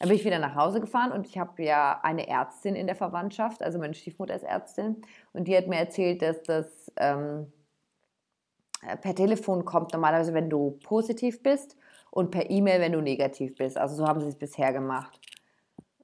[0.00, 2.96] Dann bin ich wieder nach Hause gefahren und ich habe ja eine Ärztin in der
[2.96, 5.02] Verwandtschaft, also meine Stiefmutter ist Ärztin,
[5.34, 7.52] und die hat mir erzählt, dass das ähm,
[8.80, 11.76] äh, per Telefon kommt normalerweise, wenn du positiv bist
[12.10, 13.76] und per E-Mail, wenn du negativ bist.
[13.76, 15.20] Also so haben sie es bisher gemacht.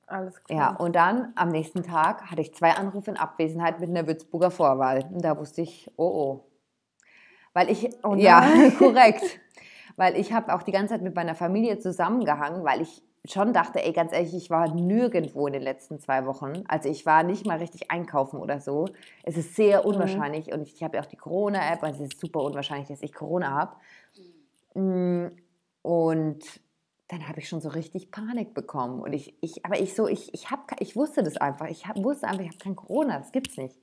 [0.06, 0.58] Alles klar.
[0.58, 4.50] Ja, und dann am nächsten Tag hatte ich zwei Anrufe in Abwesenheit mit einer Würzburger
[4.50, 5.08] Vorwahl.
[5.10, 6.44] Und da wusste ich, oh oh.
[7.54, 8.46] Weil ich, Oh ja,
[8.78, 9.40] korrekt.
[9.96, 13.82] Weil ich habe auch die ganze Zeit mit meiner Familie zusammengehangen, weil ich schon dachte,
[13.84, 16.64] ey, ganz ehrlich, ich war nirgendwo in den letzten zwei Wochen.
[16.68, 18.86] Also ich war nicht mal richtig einkaufen oder so.
[19.22, 22.40] Es ist sehr unwahrscheinlich und ich habe ja auch die Corona-App, also es ist super
[22.40, 23.76] unwahrscheinlich, dass ich Corona habe.
[24.74, 25.28] Mm,
[25.82, 26.44] Und
[27.08, 29.00] dann habe ich schon so richtig Panik bekommen.
[29.00, 31.68] Und ich, ich aber ich so, ich, ich, hab, ich wusste das einfach.
[31.68, 33.76] Ich hab, wusste einfach, ich habe kein Corona, das gibt's nicht.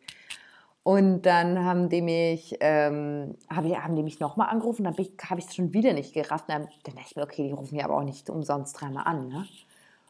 [0.83, 5.39] Und dann haben die mich, ähm, hab ich, haben die mich nochmal angerufen, dann habe
[5.39, 6.45] ich es schon wieder nicht gerafft.
[6.49, 9.29] Dann, dann dachte ich mir, okay, die rufen mich aber auch nicht umsonst dreimal an.
[9.29, 9.45] Ne?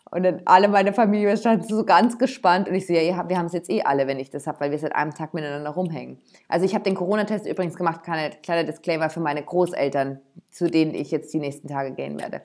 [0.09, 3.45] Und dann alle meine Familie standen so ganz gespannt und ich so, ja, wir haben
[3.45, 6.19] es jetzt eh alle, wenn ich das habe, weil wir seit einem Tag miteinander rumhängen.
[6.47, 10.95] Also ich habe den Corona-Test übrigens gemacht, kleiner, kleiner Disclaimer für meine Großeltern, zu denen
[10.95, 12.41] ich jetzt die nächsten Tage gehen werde.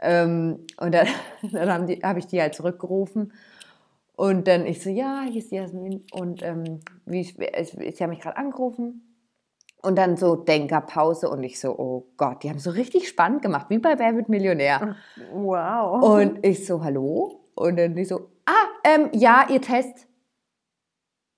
[0.00, 1.08] Ähm, und dann,
[1.52, 3.32] dann habe hab ich die halt zurückgerufen
[4.18, 8.18] und dann ich so, ja, hier ist Jasmin und ähm, wie, ich, sie haben mich
[8.18, 9.04] gerade angerufen.
[9.80, 13.66] Und dann so Denkerpause und ich so, oh Gott, die haben so richtig spannend gemacht,
[13.70, 14.96] wie bei Wer wird Millionär.
[15.32, 16.02] Wow.
[16.02, 17.44] Und ich so, hallo?
[17.54, 20.08] Und dann die so, ah, ähm, ja, Ihr Test.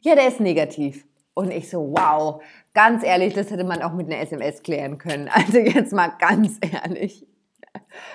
[0.00, 1.06] Ja, der ist negativ.
[1.34, 5.28] Und ich so, wow, ganz ehrlich, das hätte man auch mit einer SMS klären können.
[5.34, 7.26] Also jetzt mal ganz ehrlich.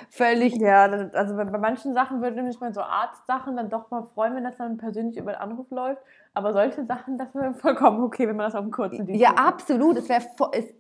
[0.10, 3.90] Völlig Ja, das- also bei bei manchen Sachen würde mich mal so Arztsachen dann doch
[3.92, 6.02] mal freuen, wenn das dann persönlich über den Anruf läuft.
[6.34, 9.30] Aber solche Sachen, das wäre vollkommen okay, wenn man das auf dem kurzen Dienst Ja,
[9.32, 9.40] macht.
[9.48, 9.98] absolut.
[9.98, 10.24] Es wäre,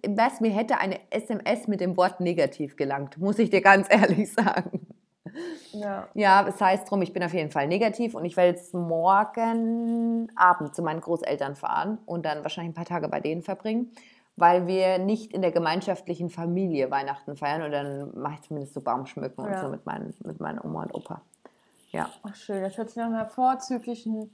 [0.09, 4.31] was mir hätte eine SMS mit dem Wort negativ gelangt, muss ich dir ganz ehrlich
[4.33, 4.87] sagen.
[5.73, 6.07] Ja.
[6.13, 10.31] Ja, es heißt drum, ich bin auf jeden Fall negativ und ich werde jetzt morgen
[10.35, 13.91] Abend zu meinen Großeltern fahren und dann wahrscheinlich ein paar Tage bei denen verbringen,
[14.37, 18.81] weil wir nicht in der gemeinschaftlichen Familie Weihnachten feiern und dann mache ich zumindest so
[18.81, 19.61] Baumschmücken und Ja.
[19.61, 21.21] so mit meinen, mit meinen Oma und Opa.
[21.91, 22.09] Ja.
[22.23, 24.29] Ach schön, das hört sich nach einer vorzüglichen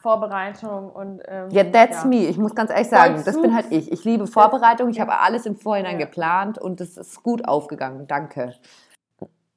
[0.00, 2.08] Vorbereitung und ähm, Ja, that's ja.
[2.08, 2.24] me.
[2.26, 3.92] Ich muss ganz ehrlich sagen, das bin halt ich.
[3.92, 4.88] Ich liebe Vorbereitung.
[4.88, 6.06] Ich habe alles im Vorhinein Ja.
[6.06, 8.06] geplant und es ist gut aufgegangen.
[8.06, 8.54] Danke.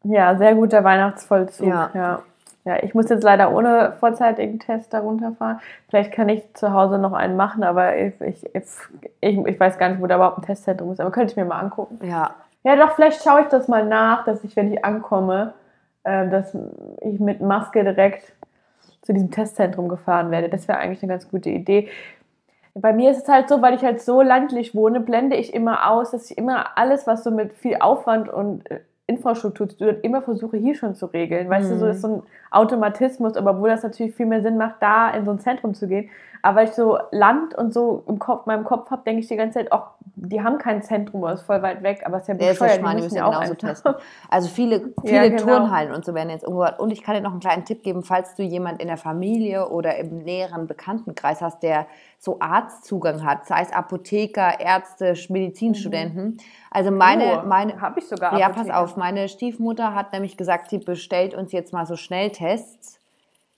[0.03, 1.67] Ja, sehr guter Weihnachtsvollzug.
[1.67, 1.89] Ja.
[1.93, 2.23] Ja.
[2.65, 2.84] Ja.
[2.84, 5.60] ich muss jetzt leider ohne vorzeitigen Test da runterfahren.
[5.89, 9.89] Vielleicht kann ich zu Hause noch einen machen, aber ich, ich, ich, ich weiß gar
[9.89, 10.99] nicht, wo da überhaupt ein Testzentrum ist.
[10.99, 11.99] Aber könnte ich mir mal angucken.
[12.06, 15.54] Ja, Ja, doch, vielleicht schaue ich das mal nach, dass ich, wenn ich ankomme,
[16.04, 16.58] äh, dass
[17.01, 18.34] ich mit Maske direkt
[19.04, 20.49] zu diesem Testzentrum gefahren werde.
[20.49, 21.89] Das wäre eigentlich eine ganz gute Idee.
[22.73, 25.91] Bei mir ist es halt so, weil ich halt so landlich wohne, blende ich immer
[25.91, 29.87] aus, dass ich immer alles, was so mit viel Aufwand und äh, Infrastruktur zu tun
[29.89, 31.49] hat, immer versuche hier schon zu regeln.
[31.49, 31.91] Weißt du, so Mhm.
[31.91, 35.31] ist so ein Automatismus, aber obwohl das natürlich viel mehr Sinn macht, da in so
[35.31, 36.09] ein Zentrum zu gehen.
[36.41, 39.35] Aber weil ich so Land und so im Kopf, meinem Kopf habe, denke ich die
[39.35, 42.27] ganze Zeit, ach, die haben kein Zentrum, oder ist voll weit weg, aber es ist
[42.29, 43.93] ja ist ja bescheuert, Schmarrn, die müssen ja ja auch genauso einfach- testen.
[44.29, 45.43] Also viele, Ja, viele genau.
[45.43, 46.65] Turnhallen und so werden jetzt irgendwo.
[46.77, 49.69] Und ich kann dir noch einen kleinen Tipp geben, falls du jemand in der Familie
[49.69, 51.87] oder im näheren Bekanntenkreis hast, der
[52.25, 56.38] so Arztzugang hat, sei es Apotheker, Ärzte, Medizinstudenten.
[56.71, 58.38] Also meine, Oh, meine, habe ich sogar.
[58.38, 58.73] Ja, Apotheker.
[58.73, 62.99] pass auf, meine Stiefmutter hat nämlich gesagt, sie bestellt uns jetzt mal so Schnelltests.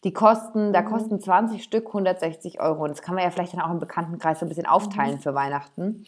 [0.03, 2.83] Die kosten, da kosten 20 Stück 160 Euro.
[2.83, 5.33] Und das kann man ja vielleicht dann auch im Bekanntenkreis so ein bisschen aufteilen für
[5.33, 6.05] Weihnachten.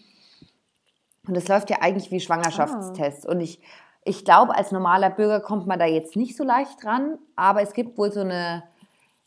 [1.28, 3.26] Und das läuft ja eigentlich wie Schwangerschaftstests.
[3.26, 3.62] Und ich,
[4.04, 7.74] ich glaube, als normaler Bürger kommt man da jetzt nicht so leicht dran, aber es
[7.74, 8.64] gibt wohl so eine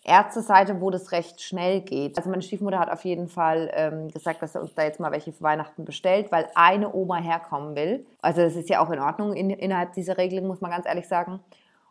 [0.05, 2.19] Ärzteseite, wo das recht schnell geht.
[2.19, 5.13] Also meine Stiefmutter hat auf jeden Fall ähm, gesagt, dass er uns da jetzt mal
[5.13, 8.05] welche für Weihnachten bestellt, weil eine Oma herkommen will.
[8.21, 11.07] Also das ist ja auch in Ordnung in, innerhalb dieser Regelung, muss man ganz ehrlich
[11.07, 11.41] sagen.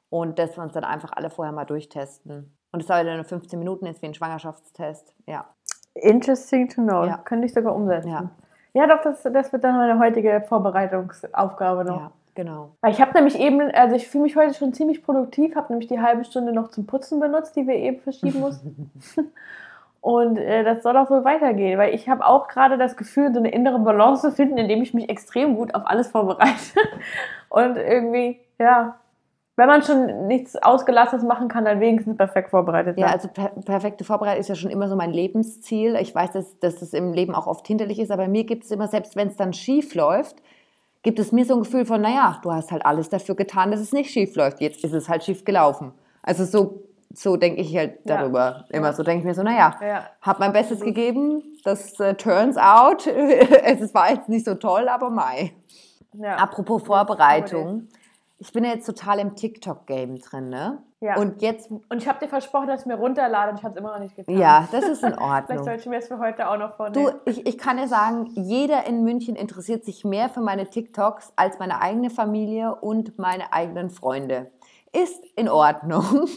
[0.09, 2.53] Und dass wir uns dann einfach alle vorher mal durchtesten.
[2.73, 5.13] Und es dauert ja nur 15 Minuten, ist wie ein Schwangerschaftstest.
[5.25, 5.45] Ja.
[5.93, 7.05] Interesting to know.
[7.05, 7.17] Ja.
[7.17, 8.09] Könnte ich sogar umsetzen.
[8.09, 8.29] Ja.
[8.73, 11.99] Ja, doch, das, das wird dann meine heutige Vorbereitungsaufgabe noch.
[11.99, 12.75] Ja, genau.
[12.87, 15.99] Ich habe nämlich eben, also ich fühle mich heute schon ziemlich produktiv, habe nämlich die
[15.99, 18.91] halbe Stunde noch zum Putzen benutzt, die wir eben verschieben mussten.
[20.01, 23.39] Und äh, das soll auch so weitergehen, weil ich habe auch gerade das Gefühl, so
[23.39, 26.79] eine innere Balance zu finden, indem ich mich extrem gut auf alles vorbereite.
[27.49, 28.95] Und irgendwie, ja,
[29.57, 34.03] wenn man schon nichts Ausgelassenes machen kann, dann wenigstens perfekt vorbereitet Ja, also per perfekte
[34.03, 35.95] Vorbereitung ist ja schon immer so mein Lebensziel.
[35.97, 38.71] Ich weiß, dass, dass das im Leben auch oft hinderlich ist, aber mir gibt es
[38.71, 40.37] immer, selbst wenn es dann schief läuft,
[41.03, 43.79] gibt es mir so ein Gefühl von, naja, du hast halt alles dafür getan, dass
[43.79, 44.61] es nicht schief läuft.
[44.61, 45.91] Jetzt ist es halt schief gelaufen.
[46.23, 46.83] Also so,
[47.13, 48.17] so denke ich halt Ja.
[48.17, 48.65] darüber.
[48.69, 48.93] Immer Ja.
[48.93, 50.03] so denke ich mir so, naja, Ja.
[50.21, 51.43] hab mein Bestes gegeben.
[51.63, 53.07] Das äh, turns out.
[53.07, 55.53] es war jetzt nicht so toll, aber mai.
[56.13, 56.35] ja.
[56.35, 57.87] Apropos Vorbereitung.
[58.37, 60.79] Ich bin ja jetzt total im TikTok-Game drin, ne?
[61.03, 61.17] Ja.
[61.17, 63.79] Und jetzt, Und ich habe dir versprochen, dass ich mir runterlade und ich habe es
[63.79, 64.37] immer noch nicht getan.
[64.37, 65.63] ja, das ist in Vielleicht Ordnung.
[65.63, 67.05] sollte ich mir das für heute auch noch vornehmen.
[67.25, 71.33] Du, ich, ich kann dir sagen, jeder in München interessiert sich mehr für meine TikToks
[71.35, 74.51] als meine eigene Familie und meine eigenen Freunde.
[74.93, 76.03] Ist in Ordnung.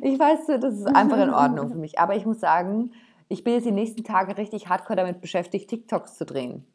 [0.00, 1.98] Ich weiß, das ist einfach in Ordnung für mich.
[1.98, 2.92] Aber ich muss sagen,
[3.28, 6.66] ich bin jetzt die nächsten Tage richtig hardcore damit beschäftigt, TikToks zu drehen.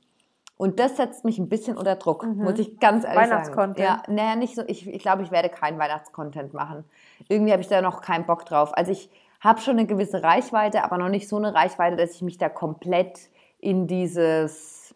[0.61, 3.31] Und das setzt mich ein bisschen unter Druck, muss ich ganz ehrlich sagen.
[3.31, 3.79] Weihnachtscontent.
[3.79, 4.63] Ja, naja, nicht so.
[4.67, 6.83] Ich, ich glaube, ich werde keinen Weihnachtscontent machen.
[7.29, 8.75] Irgendwie habe ich da noch keinen Bock drauf.
[8.75, 12.23] Also ich habe schon eine gewisse Reichweite, aber noch nicht so eine Reichweite, dass ich
[12.23, 14.93] mich da komplett in dieses.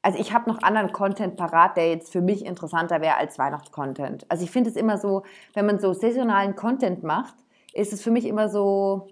[0.00, 4.24] Also ich habe noch anderen Content parat, der jetzt für mich interessanter wäre als Weihnachtscontent.
[4.30, 7.34] Also ich finde es immer so, wenn man so saisonalen Content macht,
[7.74, 9.08] ist es für mich immer so,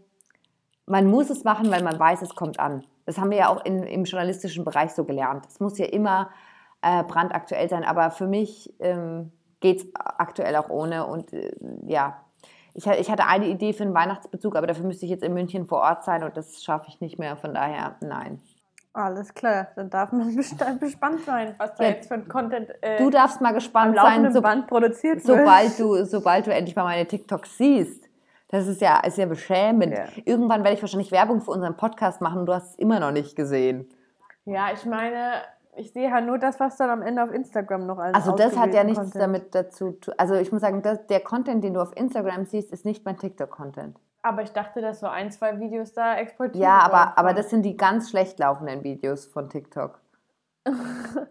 [0.89, 2.85] man muss es machen, weil man weiß, es kommt an.
[3.07, 5.47] Das haben wir ja auch in, im journalistischen Bereich so gelernt.
[5.49, 6.31] Es muss ja immer
[6.83, 11.07] äh, brandaktuell sein, aber für mich ähm, geht es aktuell auch ohne.
[11.07, 11.51] Und äh,
[11.87, 12.21] ja,
[12.75, 15.67] ich, ich hatte eine Idee für einen Weihnachtsbezug, aber dafür müsste ich jetzt in München
[15.67, 17.37] vor Ort sein und das schaffe ich nicht mehr.
[17.37, 18.41] Von daher, nein.
[18.93, 20.35] Alles klar, dann darf man
[20.81, 21.91] gespannt sein, was da Ja.
[21.91, 25.39] jetzt für ein Content äh, Du darfst mal gespannt sein, so, Band produziert wird.
[25.39, 28.08] sobald, du, sobald du endlich mal meine TikToks siehst.
[28.49, 29.97] Das ist ja, ist ja beschämend.
[29.97, 30.07] Ja.
[30.25, 33.11] Irgendwann werde ich wahrscheinlich Werbung für unseren Podcast machen und du hast es immer noch
[33.11, 33.89] nicht gesehen.
[34.47, 35.43] Ja, ich meine,
[35.77, 38.57] ich sehe halt nur das, was dann am Ende auf Instagram noch als Also das
[38.57, 39.23] hat ja nichts Content.
[39.23, 42.73] damit dazu zu Also ich muss sagen, das, der Content, den du auf Instagram siehst,
[42.73, 43.99] ist nicht mein TikTok-Content.
[44.23, 47.63] Aber ich dachte, dass so ein, zwei Videos da exportiert Ja, aber, aber das sind
[47.63, 50.01] die ganz schlecht laufenden Videos von TikTok.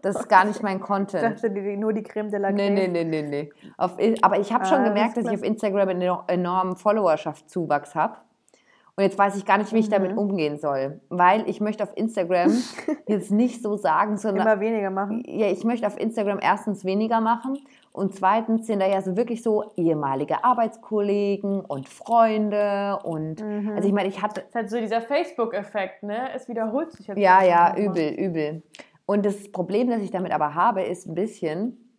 [0.02, 1.22] Das ist gar nicht mein Ich Content.
[1.22, 2.74] dachte, die, die, nur die Creme de la Nee, Creme.
[2.92, 3.50] nee, nee, nee, nee.
[3.76, 7.94] Auf, aber ich habe schon Ah, gemerkt, dass ich auf Instagram einen eno- enormen Followerschaftszuwachs
[7.94, 8.16] habe.
[8.96, 10.18] Und jetzt weiß ich gar nicht, wie ich damit Mhm.
[10.18, 11.00] umgehen soll.
[11.08, 12.50] Weil ich möchte auf Instagram
[13.06, 15.22] jetzt nicht so sagen, sondern Immer weniger machen.
[15.24, 17.56] ja, ich möchte auf Instagram erstens weniger machen
[17.92, 23.70] und zweitens sind da ja so wirklich so ehemalige Arbeitskollegen und Freunde und Mhm.
[23.76, 26.30] also ich meine, ich hatte Das ist halt so dieser Facebook-Effekt, ne?
[26.34, 27.18] Es wiederholt sich jetzt.
[27.18, 28.62] ja, ja, übel, übel.
[29.08, 31.96] Und das Problem, das ich damit aber habe, ist ein bisschen,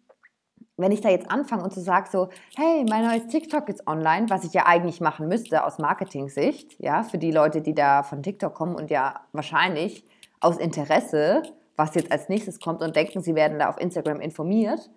[0.77, 4.29] wenn ich da jetzt anfange und so sage so, hey, mein neues TikTok ist online,
[4.29, 8.21] was ich ja eigentlich machen müsste aus Marketing-Sicht, ja, für die Leute, die da von
[8.21, 10.05] TikTok kommen und ja wahrscheinlich
[10.39, 11.41] aus Interesse,
[11.75, 14.91] was jetzt als nächstes kommt und denken, sie werden da auf Instagram informiert.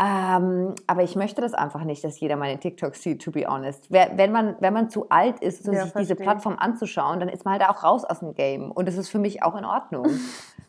[0.00, 3.92] Ähm, aber ich möchte das einfach nicht, dass jeder meine TikToks sieht, to be honest.
[3.92, 6.24] Wenn, man, wenn man zu alt ist, um Ja, sich diese verstehe.
[6.26, 8.72] Plattform anzuschauen, dann ist man halt auch raus aus dem Game.
[8.72, 10.06] Und das ist für mich auch in Ordnung.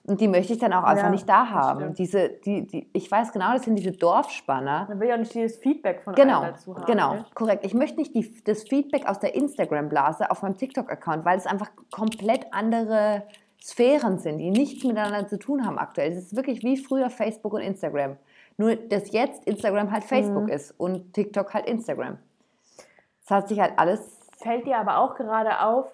[0.08, 1.96] Und die möchte ich dann auch einfach Ja, nicht da haben.
[1.96, 4.86] Diese, die, die, ich weiß genau, das sind diese Dorfspanner.
[4.88, 6.86] Man will ja auch nicht dieses Feedback von Genau, dazu haben.
[6.86, 7.26] genau, ne?
[7.34, 7.66] korrekt.
[7.66, 11.72] Ich möchte nicht die, das Feedback aus der Instagram-Blase auf meinem TikTok-Account, weil es einfach
[11.90, 13.24] komplett andere
[13.60, 16.12] Sphären sind, die nichts miteinander zu tun haben aktuell.
[16.12, 18.18] Es ist wirklich wie früher Facebook und Instagram.
[18.58, 20.50] Nur, dass jetzt Instagram halt Facebook Mhm.
[20.50, 22.18] ist und TikTok halt Instagram.
[23.24, 25.88] Es hat sich halt alles Fällt dir aber auch gerade auf,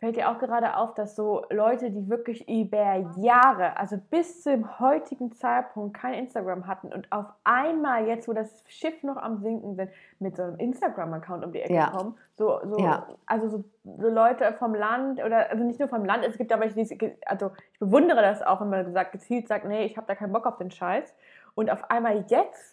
[0.00, 4.80] fällt dir auch gerade auf, dass so Leute, die wirklich über Jahre, also bis zum
[4.80, 9.76] heutigen Zeitpunkt kein Instagram hatten und auf einmal jetzt, wo das Schiff noch am Sinken
[9.76, 11.90] sind, mit so einem Instagram-Account um die Ecke Ja.
[11.90, 12.16] kommen.
[12.36, 13.06] So, so, Ja.
[13.26, 16.66] Also so, so Leute vom Land oder also nicht nur vom Land, es gibt aber
[16.66, 20.14] diese, also ich bewundere das auch, wenn man gesagt, gezielt sagt, nee, ich habe da
[20.14, 21.14] keinen Bock auf den Scheiß.
[21.54, 22.72] Und auf einmal jetzt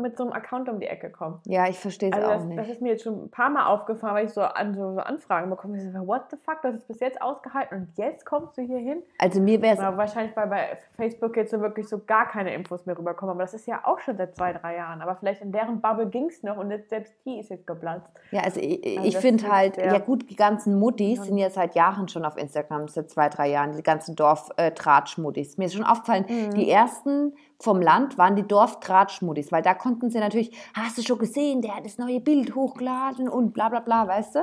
[0.00, 1.40] mit so einem Account um die Ecke kommen.
[1.44, 2.58] Ja, ich verstehe es Also auch das, nicht.
[2.58, 5.00] das ist mir jetzt schon ein paar Mal aufgefallen, weil ich so, an, so, so
[5.00, 5.76] Anfragen bekomme.
[5.76, 8.78] Ich so, what the fuck, das ist bis jetzt ausgehalten und jetzt kommst du hier
[8.78, 9.02] hin?
[9.18, 12.86] also mir wäre es wahrscheinlich bei, bei Facebook jetzt so wirklich so gar keine Infos
[12.86, 13.34] mehr rüberkommen.
[13.34, 15.02] Aber das ist ja auch schon seit zwei, drei Jahren.
[15.02, 18.10] Aber vielleicht in deren Bubble ging es noch und jetzt, selbst die ist jetzt geplatzt.
[18.30, 21.74] Ja, also ich, Also ich finde halt, ja gut, die ganzen Muttis sind ja seit
[21.74, 25.58] Jahren schon auf Instagram, seit zwei, drei Jahren, die ganzen Dorf-Tratsch-Muttis.
[25.58, 26.50] Mir ist schon aufgefallen, Mhm.
[26.54, 31.18] die ersten vom Land waren die Dorf-Tratsch-Muttis, weil da konnten sie natürlich, hast du schon
[31.18, 34.40] gesehen, der hat das neue Bild hochgeladen und bla bla bla, weißt du?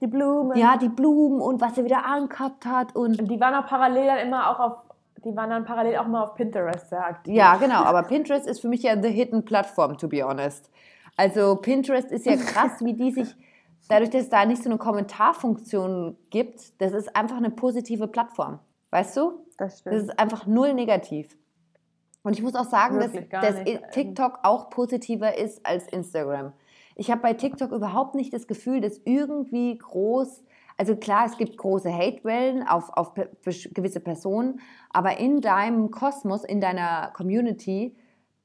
[0.00, 0.56] Die Blumen.
[0.56, 4.06] Ja, die Blumen und was er wieder angehabt hat und Und die waren auch parallel
[4.06, 4.72] dann immer auch auf,
[5.24, 7.34] die waren dann parallel auch mal auf Pinterest sehr aktiv.
[7.34, 10.70] Ja, genau, aber Pinterest ist für mich ja the hidden Plattform, to be honest.
[11.16, 13.34] Also Pinterest ist ja krass, wie die sich,
[13.88, 18.60] dadurch, dass es da nicht so eine Kommentarfunktion gibt, das ist einfach eine positive Plattform.
[18.90, 19.46] Weißt du?
[19.58, 19.94] das stimmt.
[19.94, 21.36] Das ist einfach null negativ.
[22.26, 23.92] Und ich muss auch sagen, dass, Wirklich gar dass nicht.
[23.92, 26.52] TikTok auch positiver ist als Instagram.
[26.96, 30.42] Ich habe bei TikTok überhaupt nicht das Gefühl, dass irgendwie groß,
[30.76, 33.12] also klar, es gibt große Hatewellen auf, auf
[33.44, 34.58] gewisse Personen,
[34.90, 37.94] aber in deinem Kosmos, in deiner Community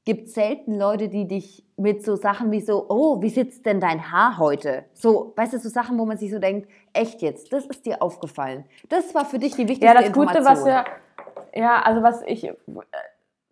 [0.04, 3.80] gibt es selten Leute, die dich mit so Sachen wie so, oh, wie sitzt denn
[3.80, 4.84] dein Haar heute?
[4.92, 8.00] So, weißt du, so Sachen, wo man sich so denkt, echt jetzt, das ist dir
[8.00, 8.64] aufgefallen.
[8.88, 10.66] Das war für dich die wichtigste Ja, das Gute, Information.
[10.66, 10.84] was ja,
[11.52, 12.48] ja, also was ich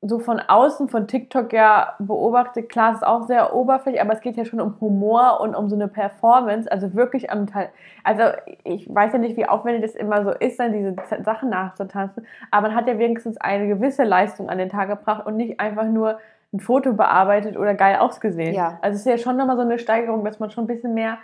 [0.03, 4.23] so von außen von TikTok ja beobachte, klar, es ist auch sehr oberflächlich, aber es
[4.23, 7.69] geht ja schon um Humor und um so eine Performance, also wirklich am Teil.
[8.03, 8.23] Also
[8.65, 12.69] ich weiß ja nicht, wie aufwendig das immer so ist, dann diese Sachen nachzutanzen, aber
[12.69, 16.19] man hat ja wenigstens eine gewisse Leistung an den Tag gebracht und nicht einfach nur
[16.53, 18.55] ein Foto bearbeitet oder geil ausgesehen.
[18.55, 18.79] Ja.
[18.81, 21.19] Also es ist ja schon nochmal so eine Steigerung, dass man schon ein bisschen mehr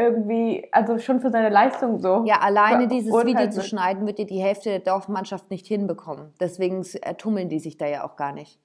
[0.00, 2.24] irgendwie, also schon für seine Leistung so.
[2.26, 6.32] Ja, alleine dieses Video zu schneiden, wird dir die Hälfte der Dorfmannschaft nicht hinbekommen.
[6.40, 8.58] Deswegen äh, tummeln die sich da ja auch gar nicht.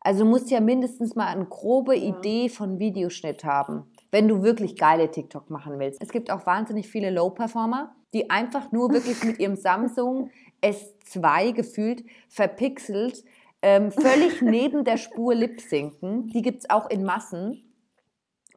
[0.00, 4.76] Also du musst ja mindestens mal eine grobe Idee von Videoschnitt haben, wenn du wirklich
[4.76, 6.02] geile TikTok machen willst.
[6.02, 10.30] Es gibt auch wahnsinnig viele Low-Performer, die einfach nur wirklich mit ihrem Samsung
[10.62, 13.24] S2 gefühlt verpixelt,
[13.62, 16.28] ähm, völlig neben der Spur lip-sinken.
[16.28, 17.69] Die gibt es auch in Massen.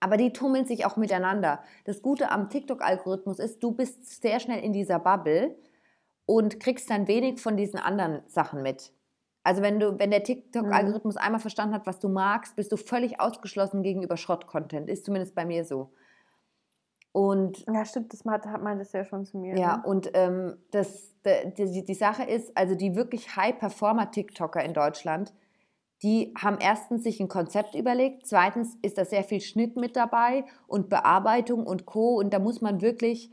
[0.03, 1.63] Aber die tummeln sich auch miteinander.
[1.85, 5.55] Das Gute am TikTok-Algorithmus ist, du bist sehr schnell in dieser Bubble
[6.25, 8.91] und kriegst dann wenig von diesen anderen Sachen mit.
[9.43, 13.21] Also wenn du, wenn der TikTok-Algorithmus einmal verstanden hat, was du magst, bist du völlig
[13.21, 14.89] ausgeschlossen gegenüber Schrott-Content.
[14.89, 15.93] Ist zumindest bei mir so.
[17.13, 19.55] Und Ja, stimmt, das hat, hat man das ja schon zu mir.
[19.57, 19.83] ja, ne?
[19.85, 25.33] und ähm, das, die, die Sache ist, also die wirklich High-Performer-TikToker in Deutschland,
[26.03, 30.43] die haben erstens sich ein Konzept überlegt, zweitens ist da sehr viel Schnitt mit dabei
[30.67, 32.15] und Bearbeitung und Co.
[32.15, 33.31] Und da muss man wirklich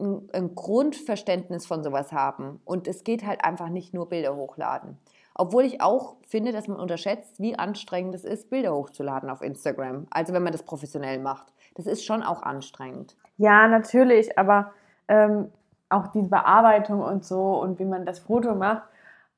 [0.00, 2.60] ein, ein Grundverständnis von sowas haben.
[2.64, 4.98] Und es geht halt einfach nicht nur Bilder hochladen.
[5.34, 10.06] Obwohl ich auch finde, dass man unterschätzt, wie anstrengend es ist, Bilder hochzuladen auf Instagram.
[10.10, 11.52] Also wenn man das professionell macht.
[11.74, 13.16] Das ist schon auch anstrengend.
[13.36, 14.72] Ja, natürlich, aber
[15.08, 15.50] ähm,
[15.88, 18.82] auch die Bearbeitung und so und wie man das Foto macht.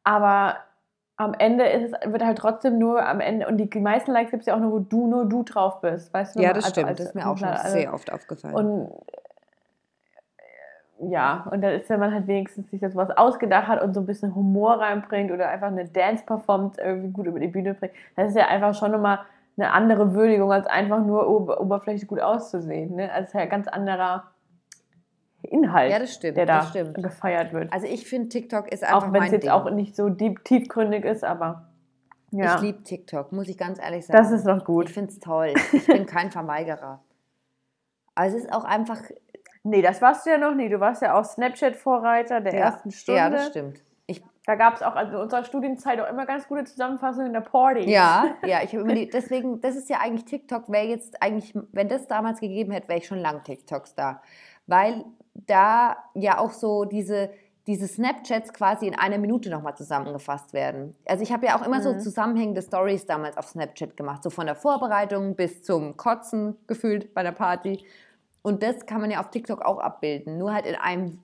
[0.02, 0.56] Aber
[1.16, 4.40] am Ende ist es, wird halt trotzdem nur am Ende, und die, meisten Likes gibt
[4.42, 6.12] es ja auch nur, wo du nur du drauf bist.
[6.12, 6.40] Weißt du?
[6.42, 6.88] Ja, das Also stimmt.
[6.88, 8.54] als- das ist mir auch schon also- sehr oft aufgefallen.
[8.54, 8.90] Und
[11.00, 13.94] äh, ja, und dann ist, wenn man halt wenigstens sich das was ausgedacht hat und
[13.94, 17.92] so ein bisschen Humor reinbringt oder einfach eine Dance-Performance irgendwie gut über die Bühne bringt,
[18.16, 19.20] das ist ja einfach schon nochmal
[19.56, 22.96] eine andere Würdigung, als einfach nur ober oberflächlich gut auszusehen.
[22.96, 23.04] Ne?
[23.12, 24.24] Also es ist ja ein ganz anderer
[25.44, 26.94] Inhalt, Ja, das stimmt, der da das stimmt.
[27.02, 27.72] gefeiert wird.
[27.72, 29.50] Also ich finde TikTok ist einfach auch wenn es jetzt Ding.
[29.50, 31.68] auch nicht so deep, tiefgründig ist, aber
[32.30, 34.16] ja, Ich liebe TikTok, muss ich ganz ehrlich sagen.
[34.18, 34.88] das ist doch gut.
[34.88, 35.54] Ich finde es toll.
[35.72, 37.00] Ich bin kein Verweigerer.
[38.14, 39.00] Aber es ist auch einfach
[39.66, 40.68] Nee, das warst du ja noch nie.
[40.68, 43.18] Du warst ja auch Snapchat-Vorreiter der ersten Stunde.
[43.18, 43.82] Ja, das stimmt.
[44.06, 47.32] Ich, Da gab es auch also in unserer Studienzeit auch immer ganz gute Zusammenfassungen in
[47.32, 47.90] der Party.
[47.90, 51.54] ja, ja, ich habe immer die, deswegen, das ist ja eigentlich TikTok, wäre jetzt eigentlich,
[51.72, 54.20] wenn das damals gegeben hätte, wäre ich schon lang TikToks da.
[54.66, 57.30] Weil da ja auch so diese,
[57.66, 60.94] diese Snapchats quasi in einer Minute nochmal zusammengefasst werden.
[61.06, 64.46] Also ich habe ja auch immer so zusammenhängende Stories damals auf Snapchat gemacht, so von
[64.46, 67.84] der Vorbereitung bis zum Kotzen gefühlt bei der Party.
[68.42, 71.20] Und das kann man ja auf TikTok auch abbilden, nur halt in einem,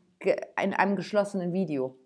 [0.63, 1.97] in einem geschlossenen Video.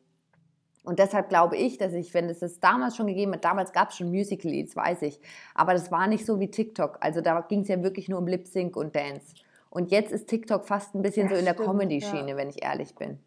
[0.83, 3.89] Und deshalb glaube ich, dass ich, wenn es das damals schon gegeben hat, damals gab
[3.89, 5.19] es schon Musical.ly, das weiß ich,
[5.55, 6.99] aber das war nicht so wie TikTok.
[7.01, 9.35] Also da ging es ja wirklich nur um Lip Sync und Dance.
[9.75, 12.95] Und jetzt ist TikTok fast ein bisschen Ja, so in der Comedy-Schiene, wenn ich ehrlich
[12.95, 13.19] bin.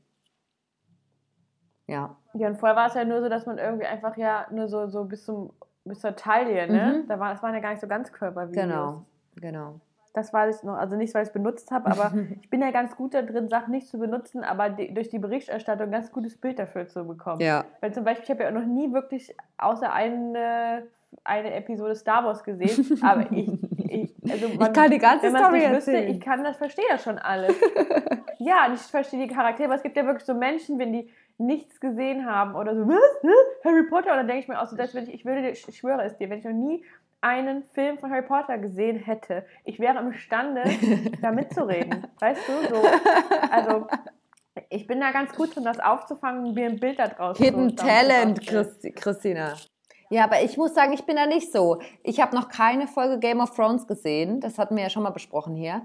[1.87, 2.15] Ja.
[2.35, 4.87] Ja, und vorher war es ja nur so, dass man irgendwie einfach ja nur so,
[4.87, 5.51] so bis, zum,
[5.83, 7.01] bis zur Taille, ne?
[7.03, 7.07] Mhm.
[7.09, 8.65] Da war, das waren ja gar nicht so ganz Körpervideos.
[8.65, 9.05] Genau,
[9.35, 9.81] genau.
[10.13, 10.75] Das weiß ich noch.
[10.75, 13.49] Also nicht, weil ich es benutzt habe, aber ich bin ja ganz gut da drin,
[13.49, 17.03] Sachen nicht zu benutzen, aber die, durch die Berichterstattung ein ganz gutes Bild dafür zu
[17.05, 17.41] bekommen.
[17.41, 17.65] Ja.
[17.81, 20.87] Weil zum Beispiel, ich habe ja noch nie wirklich außer eine,
[21.25, 23.51] eine Episode Star Wars gesehen, aber ich,
[23.89, 26.11] ich, also man, kann die ganze Story nicht wüsste, erzählen.
[26.11, 27.55] ich kann das, verstehe das schon alles.
[28.39, 31.09] ja, und ich verstehe die Charaktere, aber es gibt ja wirklich so Menschen, wenn die
[31.37, 33.63] nichts gesehen haben oder so, was?
[33.63, 34.11] Harry Potter?
[34.11, 36.03] Und dann denke ich mir auch so, dass wenn ich, ich würde dir, ich schwöre
[36.03, 36.83] es dir, wenn ich noch nie
[37.21, 40.63] einen Film von Harry Potter gesehen hätte, ich wäre imstande,
[41.21, 42.07] da mitzureden.
[42.19, 42.75] Weißt du?
[42.75, 42.81] So,
[43.51, 43.87] also,
[44.69, 48.41] ich bin da ganz gut drin, das aufzufangen mir ein Bild da draus Hidden Talent.
[48.41, 49.55] Christi- Christina.
[50.09, 51.79] Ja, aber ich muss sagen, ich bin da nicht so.
[52.03, 54.39] Ich habe noch keine Folge Game of Thrones gesehen.
[54.39, 55.81] Das hatten wir ja schon mal besprochen hier.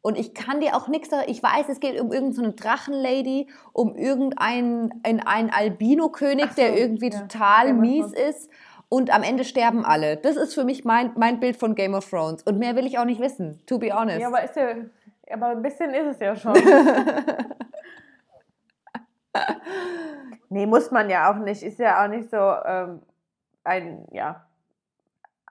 [0.00, 1.24] Und ich kann dir auch nichts sagen.
[1.26, 7.10] Ich weiß, es geht um irgendeine Drachenlady, um irgendeinen ein, einen Albino-König, so, der irgendwie
[7.10, 7.20] ja.
[7.20, 8.50] total Game mies ist.
[8.88, 10.16] Und am Ende sterben alle.
[10.16, 12.44] Das ist für mich mein, mein Bild von Game of Thrones.
[12.44, 14.20] Und mehr will ich auch nicht wissen, to be honest.
[14.20, 14.76] Ja, aber ist ja,
[15.32, 16.54] aber ein bisschen ist es ja schon.
[20.50, 21.64] nee, muss man ja auch nicht.
[21.64, 23.02] Ist ja auch nicht so ähm,
[23.66, 24.42] ein, ja.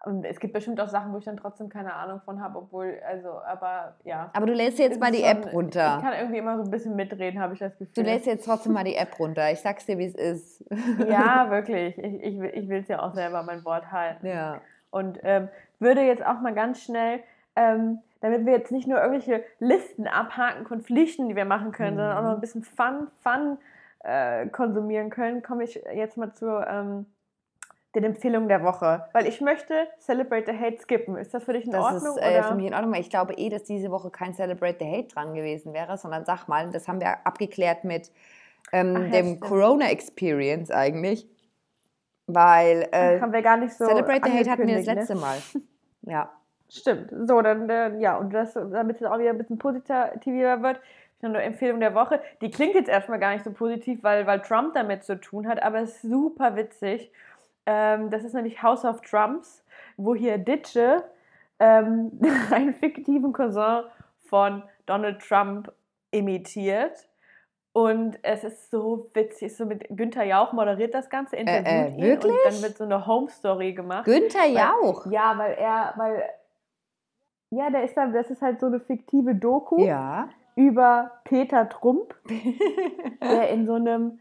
[0.05, 2.99] Und es gibt bestimmt auch Sachen, wo ich dann trotzdem keine Ahnung von habe, obwohl,
[3.07, 4.29] also, aber ja.
[4.33, 5.95] aber du lädst jetzt mal die schon- App runter.
[5.97, 8.03] Ich kann irgendwie immer so ein bisschen mitreden, habe ich das Du Gefühl.
[8.03, 9.51] lädst jetzt trotzdem mal die App runter.
[9.51, 10.63] Ich sag's dir, wie es ist.
[11.09, 11.97] ja, wirklich.
[11.97, 14.27] Ich, ich, will- ich will es ja auch selber mein Wort halten.
[14.27, 14.61] Ja.
[14.91, 15.49] Und ähm,
[15.79, 17.21] würde jetzt auch mal ganz schnell,
[17.55, 21.97] ähm, damit wir jetzt nicht nur irgendwelche Listen abhaken von Pflichten, die wir machen können,
[21.97, 23.57] sondern auch noch ein bisschen Fun, Fun
[24.03, 27.07] äh, konsumieren können, komme ich jetzt mal zu ähm,
[27.95, 29.05] den Empfehlungen der Woche.
[29.13, 31.15] Weil ich möchte Celebrate the Hate skippen.
[31.17, 32.17] Ist das für dich in Das Ordnung?
[32.17, 32.43] ist äh, oder?
[32.43, 35.07] für mich in Ordnung, weil ich glaube eh, dass diese Woche kein Celebrate the Hate
[35.07, 38.11] dran gewesen wäre, sondern sag mal, das haben wir abgeklärt mit
[38.71, 39.41] ähm, Ach dem stimmt.
[39.41, 41.27] Corona Experience eigentlich.
[42.27, 43.85] Weil äh, haben wir gar nicht so.
[43.85, 45.19] Celebrate the Hate hatten wir das angekündigt, letzte ne?
[45.21, 45.37] Mal.
[46.07, 46.31] Ja.
[46.69, 47.09] Stimmt.
[47.27, 50.79] So, dann, äh, ja, und das, damit es auch wieder ein bisschen positiver wird,
[51.17, 52.19] ich habe eine Empfehlung der Woche.
[52.41, 55.63] Die klingt jetzt erstmal gar nicht so positiv, weil, weil Trump damit zu tun hat,
[55.63, 57.11] aber es ist super witzig.
[57.65, 59.63] Ähm, das ist nämlich House of Trumps,
[59.97, 61.03] wo hier Ditsche
[61.59, 62.11] ähm,
[62.51, 63.83] einen fiktiven Cousin
[64.29, 65.71] von Donald Trump
[66.11, 67.07] imitiert.
[67.73, 72.01] Und es ist so witzig, so mit Günther Jauch moderiert das Ganze, interviewt äh, ihn
[72.01, 72.31] wirklich?
[72.31, 74.05] und dann wird so eine Home Story gemacht.
[74.05, 75.05] Günther Jauch.
[75.07, 76.23] Ja, weil er, weil
[77.49, 80.29] Ja, der ist da, das ist halt so eine fiktive Doku Ja.
[80.55, 82.15] über Peter Trump,
[83.21, 84.19] der in so einem,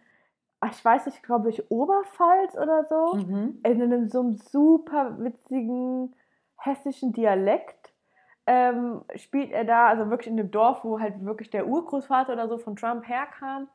[0.71, 3.61] ich weiß nicht, glaube ich, Oberpfalz oder so, Mhm.
[3.65, 6.15] in einem so einem super witzigen
[6.57, 7.93] hessischen Dialekt
[8.47, 12.49] ähm, spielt er da, also wirklich in dem Dorf, wo halt wirklich der Urgroßvater oder
[12.49, 13.69] so von Trump herkam,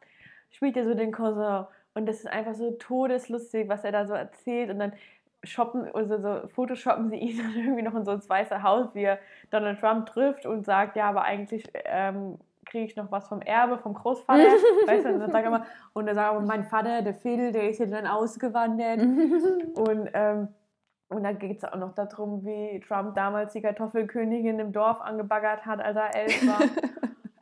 [0.51, 1.65] spielt er so den Cousin.
[1.95, 4.69] Und das ist einfach so todeslustig, was er da so erzählt.
[4.69, 4.93] Und dann
[5.43, 9.03] shoppen, also so photoshoppen sie ihn dann irgendwie noch in so ins Weiße Haus, wie
[9.03, 9.19] er
[9.49, 12.37] Donald Trump trifft und sagt, ja, aber eigentlich ähm,
[12.69, 14.39] kriege ich noch was vom Erbe, vom Großvater.
[14.87, 17.51] weißt du, und dann sagt er immer, und er sagt aber, mein Vater, der Phil,
[17.51, 18.99] der ist ja dann ausgewandert.
[19.75, 20.49] Und, ähm,
[21.09, 25.65] und dann geht es auch noch darum, wie Trump damals die Kartoffelkönigin im Dorf angebaggert
[25.65, 26.61] hat, als er elf war.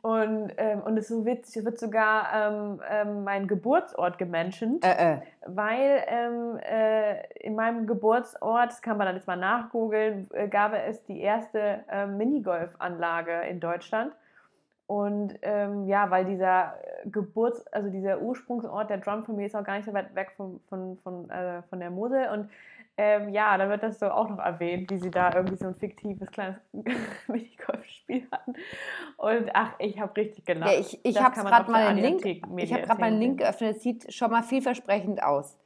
[0.02, 4.82] und, ähm, und es ist so witzig, es wird sogar ähm, ähm, mein Geburtsort gemenschent,
[4.86, 5.20] Äh, äh.
[5.44, 10.72] weil ähm, äh, in meinem Geburtsort, das kann man dann jetzt mal nachgoogeln, äh, gab
[10.72, 14.14] es die erste ähm, Minigolfanlage in Deutschland.
[14.88, 19.76] Und ähm, ja, weil dieser äh, Geburts-, also dieser Ursprungsort der Trump-Familie ist auch gar
[19.76, 22.26] nicht so weit weg von, von, von, äh, von der Mosel.
[22.32, 22.48] Und
[22.96, 25.74] ähm, ja, dann wird das so auch noch erwähnt, wie sie da irgendwie so ein
[25.74, 26.56] fiktives kleines
[27.28, 28.54] Minigolfspiel hatten.
[29.18, 30.72] Und ach, ich habe richtig gelacht.
[30.72, 32.24] Ja, ich ich habe gerade mal der den Link.
[32.56, 33.20] Ich habe gerade mal sehen.
[33.20, 33.76] Link geöffnet.
[33.76, 35.58] Es sieht schon mal vielversprechend aus.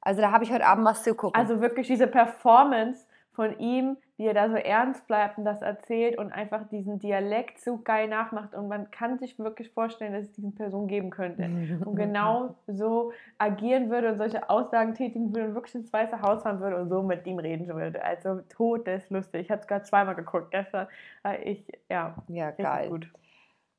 [0.00, 1.38] Also da habe ich heute Abend was zu gucken.
[1.38, 6.18] Also wirklich diese Performance von ihm, wie er da so ernst bleibt und das erzählt
[6.18, 8.54] und einfach diesen Dialekt so geil nachmacht.
[8.54, 11.44] Und man kann sich wirklich vorstellen, dass es diesen Person geben könnte.
[11.84, 16.42] Und genau so agieren würde und solche Aussagen tätigen würde und wirklich ins Weiße Haus
[16.42, 18.04] fahren würde und so mit ihm reden würde.
[18.04, 19.40] Also todeslustig.
[19.42, 20.86] Ich habe es gerade zweimal geguckt gestern.
[21.22, 22.90] weil Ich, ja, ja, geil.
[22.90, 23.10] gut.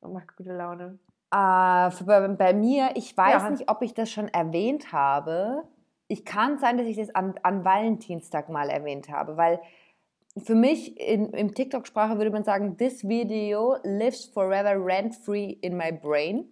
[0.01, 0.97] Und macht gute Laune.
[1.31, 3.49] Äh, für, bei, bei mir, ich weiß Ja.
[3.49, 5.63] nicht, ob ich das schon erwähnt habe.
[6.07, 9.59] Ich kann sein, dass ich das an, an Valentinstag mal erwähnt habe, weil
[10.37, 15.91] für mich in, im TikTok-Sprache würde man sagen, this video lives forever rent-free in my
[15.91, 16.45] brain.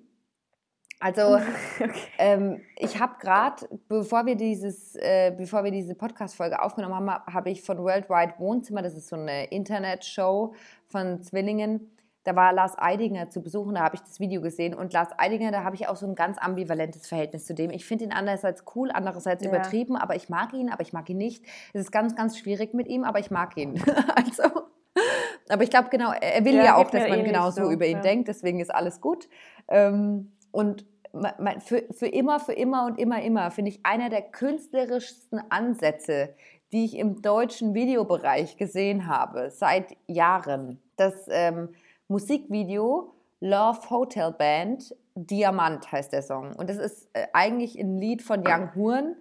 [1.00, 1.40] Also
[1.80, 1.92] Okay.
[2.20, 7.50] ähm, ich habe gerade, bevor wir dieses, äh, bevor wir diese Podcast-Folge aufgenommen haben, habe
[7.50, 10.54] ich von Worldwide Wohnzimmer, das ist so eine Internetshow
[10.86, 11.90] von Zwillingen,
[12.24, 15.52] da war Lars Eidinger zu besuchen, da habe ich das Video gesehen und Lars Eidinger,
[15.52, 17.72] da habe ich auch so ein ganz ambivalentes Verhältnis zu dem.
[17.72, 19.50] Ich finde ihn einerseits cool, andererseits Ja.
[19.50, 21.44] übertrieben, aber ich mag ihn, aber ich mag ihn nicht.
[21.74, 23.82] Es ist ganz, ganz schwierig mit ihm, aber ich mag ihn.
[24.16, 24.44] also,
[25.50, 27.88] aber ich glaube genau, er will Ja, ja, auch, dass man ähnlich genau so über
[27.88, 28.02] ihn ja.
[28.02, 29.28] denkt, deswegen ist alles gut.
[29.68, 30.86] Ähm, und
[31.60, 36.36] für, für immer, für immer und immer, immer finde ich einer der künstlerischsten Ansätze,
[36.72, 40.80] die ich im deutschen Videobereich gesehen habe, seit Jahren.
[40.96, 41.70] Das ähm,
[42.12, 46.54] Musikvideo Love Hotel Band Diamant heißt der Song.
[46.58, 49.16] Und das ist äh, eigentlich ein Lied von Young Horn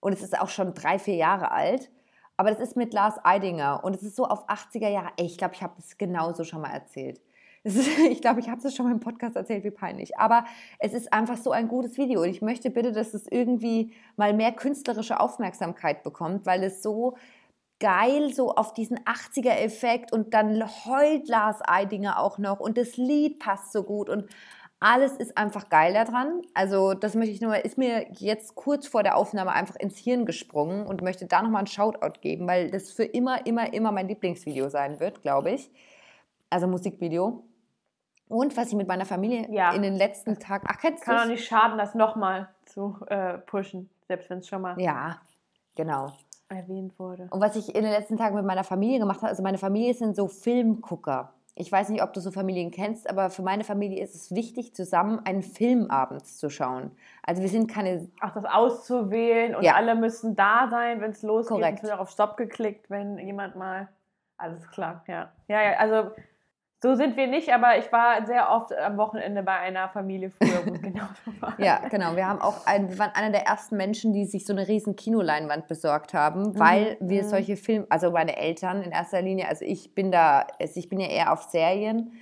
[0.00, 1.88] und es ist auch schon drei, vier Jahre alt.
[2.36, 5.10] Aber das ist mit Lars Eidinger und es ist so auf 80er Jahre.
[5.16, 7.20] Ey, ich glaube, ich habe das genauso schon mal erzählt.
[7.64, 10.18] Es ist, ich glaube, ich habe es schon mal im Podcast erzählt, wie peinlich.
[10.18, 10.44] Aber
[10.80, 14.34] es ist einfach so ein gutes Video und ich möchte bitte, dass es irgendwie mal
[14.34, 17.16] mehr künstlerische Aufmerksamkeit bekommt, weil es so
[17.82, 23.40] geil so auf diesen 80er-Effekt und dann heult Lars Eidinger auch noch und das Lied
[23.40, 24.30] passt so gut und
[24.78, 26.42] alles ist einfach geil daran.
[26.54, 30.26] Also das möchte ich nur, ist mir jetzt kurz vor der Aufnahme einfach ins Hirn
[30.26, 34.08] gesprungen und möchte da nochmal einen Shoutout geben, weil das für immer, immer, immer mein
[34.08, 35.70] Lieblingsvideo sein wird, glaube ich.
[36.50, 37.44] Also Musikvideo.
[38.28, 39.72] Und was ich mit meiner Familie Ja.
[39.72, 43.38] in den letzten Tagen, ach kennst Kann auch du nicht schaden, das nochmal zu äh,
[43.38, 45.20] pushen, selbst wenn es schon mal Ja,
[45.76, 46.12] genau.
[46.52, 47.26] Erwähnt wurde.
[47.30, 49.94] Und was ich in den letzten Tagen mit meiner Familie gemacht habe, also meine Familie
[49.94, 51.32] sind so Filmgucker.
[51.54, 54.74] Ich weiß nicht, ob du so Familien kennst, aber für meine Familie ist es wichtig,
[54.74, 56.92] zusammen einen Film abends zu schauen.
[57.22, 59.74] Also wir sind keine, Auch das auszuwählen und Ja.
[59.74, 61.56] alle müssen da sein, wenn es losgeht.
[61.58, 61.78] Korrekt.
[61.78, 63.88] Es wird auch auf Stopp geklickt, wenn jemand mal.
[64.38, 65.30] Alles klar, ja.
[65.48, 66.10] Ja, ja, also
[66.82, 70.66] so sind wir nicht, aber ich war sehr oft am Wochenende bei einer Familie früher,
[70.66, 71.54] wo es genau so war.
[71.58, 74.52] ja genau, wir haben auch, ein, wir waren einer der ersten Menschen, die sich so
[74.52, 77.28] eine riesen Kinoleinwand besorgt haben, weil wir mhm.
[77.28, 80.98] solche Filme, also meine Eltern in erster Linie, also ich bin da, also ich bin
[80.98, 82.12] ja eher auf Serien,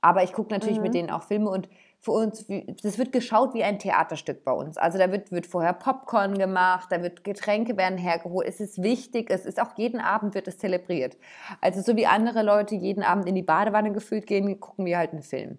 [0.00, 0.84] aber ich gucke natürlich Mhm.
[0.84, 1.68] mit denen auch Filme und
[2.00, 2.46] für uns,
[2.82, 4.78] das wird geschaut wie ein Theaterstück bei uns.
[4.78, 8.46] Also da wird, wird vorher Popcorn gemacht, da wird Getränke werden hergeholt.
[8.46, 11.16] Es ist wichtig, es ist auch jeden Abend wird es zelebriert.
[11.60, 15.12] Also so wie andere Leute jeden Abend in die Badewanne gefühlt gehen, gucken wir halt
[15.12, 15.58] einen Film.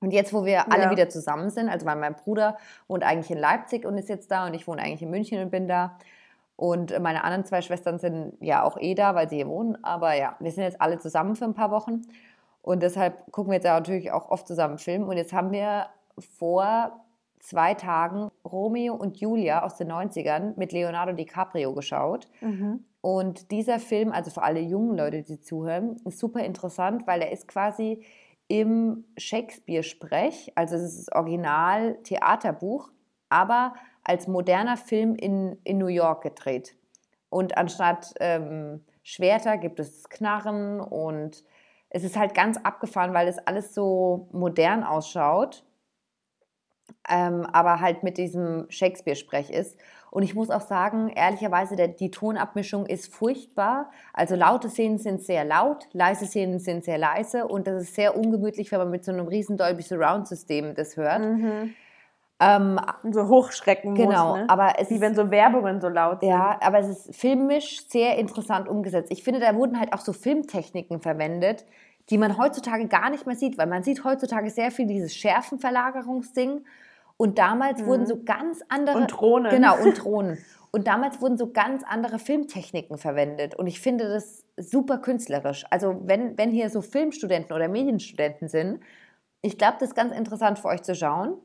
[0.00, 0.90] Und jetzt, wo wir alle Ja.
[0.90, 4.46] wieder zusammen sind, also weil mein Bruder wohnt eigentlich in Leipzig und ist jetzt da
[4.46, 5.96] und ich wohne eigentlich in München und bin da.
[6.54, 9.82] Und meine anderen zwei Schwestern sind ja auch eh da, weil sie hier wohnen.
[9.84, 12.02] Aber ja, wir sind jetzt alle zusammen für ein paar Wochen.
[12.66, 15.04] Und deshalb gucken wir jetzt ja natürlich auch oft zusammen Film.
[15.04, 15.86] Und jetzt haben wir
[16.18, 17.04] vor
[17.38, 22.26] zwei Tagen Romeo und Julia aus den 90ern mit Leonardo DiCaprio geschaut.
[22.40, 22.84] Mhm.
[23.02, 27.30] Und dieser Film, also für alle jungen Leute, die zuhören, ist super interessant, weil er
[27.30, 28.02] ist quasi
[28.48, 32.90] im Shakespeare-Sprech, also es ist das Original-Theaterbuch,
[33.28, 36.74] aber als moderner Film in, in New York gedreht.
[37.28, 41.44] Und anstatt ähm, Schwerter gibt es Knarren und
[41.96, 45.64] es ist halt ganz abgefahren, weil es alles so modern ausschaut,
[47.08, 49.78] ähm, aber halt mit diesem Shakespeare-Sprech ist.
[50.10, 53.90] Und ich muss auch sagen, ehrlicherweise, der, die Tonabmischung ist furchtbar.
[54.12, 58.14] Also laute Szenen sind sehr laut, leise Szenen sind sehr leise und das ist sehr
[58.14, 61.22] ungemütlich, wenn man mit so einem riesen Dolby Surround System das hört.
[62.38, 62.78] Ähm,
[63.10, 64.38] So hochschrecken genau, muss.
[64.40, 64.50] Ne?
[64.50, 66.28] aber es Wie wenn so Werbungen so laut sind.
[66.28, 69.10] ja, aber es ist filmisch sehr interessant umgesetzt.
[69.10, 71.64] Ich finde, da wurden halt auch so Filmtechniken verwendet,
[72.10, 76.64] die man heutzutage gar nicht mehr sieht, weil man sieht heutzutage sehr viel dieses Schärfenverlagerungsding
[77.16, 79.02] und damals wurden so ganz andere Mhm.
[79.02, 79.50] Und Drohnen.
[79.50, 80.38] Genau, und Drohnen.
[80.70, 85.64] Und damals wurden so ganz andere Filmtechniken verwendet und ich finde das super künstlerisch.
[85.70, 88.80] Also wenn, wenn hier so Filmstudenten oder Medienstudenten sind,
[89.42, 91.38] ich glaube, das ist ganz interessant für euch zu schauen.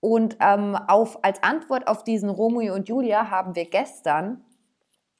[0.00, 4.42] Und ähm, auf, als Antwort auf diesen Romeo und Julia haben wir gestern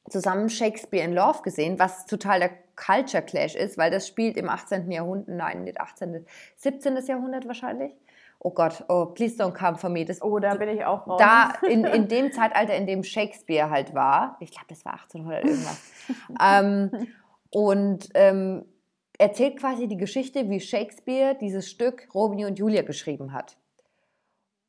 [0.08, 2.50] zusammen Shakespeare in Love gesehen, was total der
[2.84, 4.90] Culture Clash ist, weil das spielt im 18.
[4.90, 6.24] Jahrhundert, nein, nicht 18.,
[6.56, 6.96] 17.
[7.06, 7.92] Jahrhundert wahrscheinlich.
[8.38, 10.04] Oh Gott, oh, please don't come for me.
[10.04, 11.18] Das, Oh, da bin ich auch raus.
[11.18, 15.44] da in, in dem Zeitalter, in dem Shakespeare halt war, ich glaube, das war 1800
[15.44, 15.92] irgendwas,
[16.42, 17.08] ähm,
[17.50, 18.64] und ähm,
[19.18, 23.58] erzählt quasi die Geschichte, wie Shakespeare dieses Stück Romeo und Julia geschrieben hat.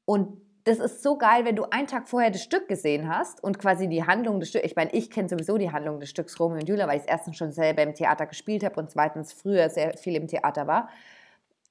[0.03, 3.57] Und das ist so geil, wenn du einen Tag vorher das Stück gesehen hast und
[3.57, 6.59] quasi die Handlung des Stücks, ich meine, ich kenne sowieso die Handlung des Stücks Romeo
[6.59, 9.69] und Julia, weil ich es erstens schon selber im Theater gespielt habe und zweitens früher
[9.69, 10.89] sehr viel im Theater war.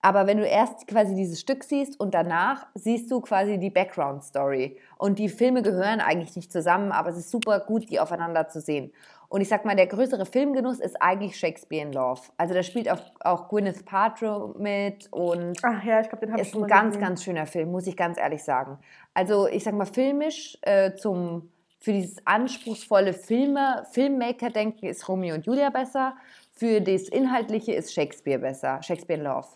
[0.03, 4.25] Aber wenn du erst quasi dieses Stück siehst und danach siehst du quasi die Background
[4.25, 4.79] Story.
[4.97, 8.61] Und die Filme gehören eigentlich nicht zusammen, aber es ist super gut, die aufeinander zu
[8.61, 8.93] sehen.
[9.31, 12.21] Und ich sag mal, der größere Filmgenuss ist eigentlich Shakespeare in Love.
[12.37, 16.43] Also da spielt auch, auch Gwyneth Paltrow mit und Ach ja, ich glaube, den habe
[16.43, 17.01] ich ist schon ein ganz, gesehen.
[17.01, 18.79] ganz schöner Film, muss ich ganz ehrlich sagen.
[19.15, 25.47] Also ich sag mal, filmisch äh, zum, für dieses anspruchsvolle Filme, Filmmaker-Denken ist Romeo und
[25.47, 26.17] Julia besser.
[26.53, 28.83] Für das Inhaltliche ist Shakespeare besser.
[28.83, 29.47] Shakespeare in Love.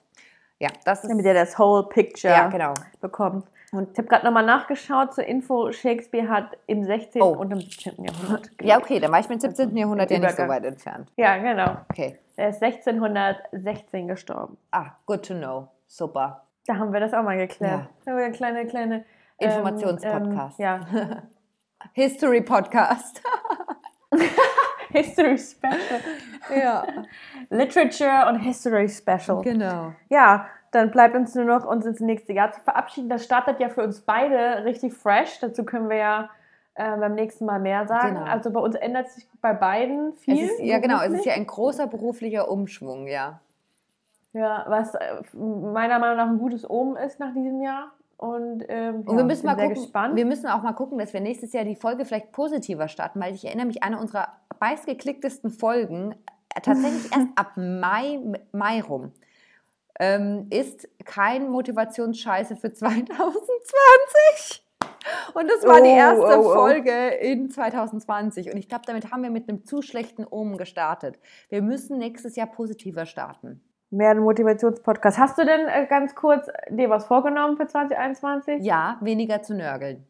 [0.61, 1.11] Ja, das ist.
[1.11, 2.75] Damit ihr das Whole Picture ja, genau.
[3.01, 3.49] bekommt.
[3.75, 5.73] Und ich habe gerade nochmal nachgeschaut zur Info.
[5.73, 7.21] Shakespeare hat im 16.
[7.21, 7.31] Oh.
[7.31, 8.05] und im 17.
[8.05, 9.77] Jahrhundert Ja, okay, dann war ich mit dem 17.
[9.77, 11.11] Jahrhundert ja nicht so weit entfernt.
[11.17, 11.79] Ja, genau.
[11.91, 12.19] Okay.
[12.37, 14.57] Er ist 1616 gestorben.
[14.71, 15.69] Ah, good to know.
[15.87, 16.45] Super.
[16.67, 17.81] Da haben wir das auch mal geklärt.
[17.81, 17.89] Ja.
[18.05, 19.05] Da haben wir eine kleine, kleine
[19.39, 20.61] ähm, Informationspodcast.
[20.61, 20.81] Ähm, ja.
[21.93, 23.23] History Podcast.
[24.91, 26.01] History Special.
[26.57, 26.87] ja,
[27.51, 29.43] Literature und History Special.
[29.43, 29.93] genau.
[30.09, 33.09] Ja, dann bleibt uns nur noch, uns ins nächste Jahr zu verabschieden.
[33.09, 35.39] Das startet ja für uns beide richtig fresh.
[35.41, 36.31] Dazu können wir ja
[36.75, 38.17] äh, beim nächsten Mal mehr sagen.
[38.17, 38.27] Genau.
[38.27, 40.45] Also bei uns ändert sich bei beiden viel.
[40.45, 41.01] Es ist, ja, genau.
[41.03, 43.41] Es ist ja ein großer beruflicher Umschwung, ja.
[44.33, 47.93] Ja, was äh, meiner Meinung nach ein gutes Omen ist nach diesem Jahr.
[48.17, 50.17] Und, ähm, Und ja, wir müssen mal gucken, gespannt.
[50.17, 53.35] wir müssen auch mal gucken, dass wir nächstes Jahr die Folge vielleicht positiver starten, weil
[53.35, 54.29] ich erinnere mich, eine unserer
[54.61, 56.13] meistgeklicktesten Folgen,
[56.55, 58.19] äh, tatsächlich erst ab Mai,
[58.53, 59.13] Mai rum,
[60.01, 64.65] ähm, ist kein Motivationsscheiße für 2020.
[65.35, 66.55] Und das war die Oh, erste oh, oh.
[66.55, 68.51] Folge in 2020.
[68.51, 71.19] Und ich glaube, damit haben wir mit einem zu schlechten Omen gestartet.
[71.49, 73.63] Wir müssen nächstes Jahr positiver starten.
[73.95, 75.19] Mehr ein Motivationspodcast.
[75.19, 78.65] Hast du denn äh, ganz kurz dir was vorgenommen für 2021?
[78.65, 80.05] Ja, weniger zu nörgeln.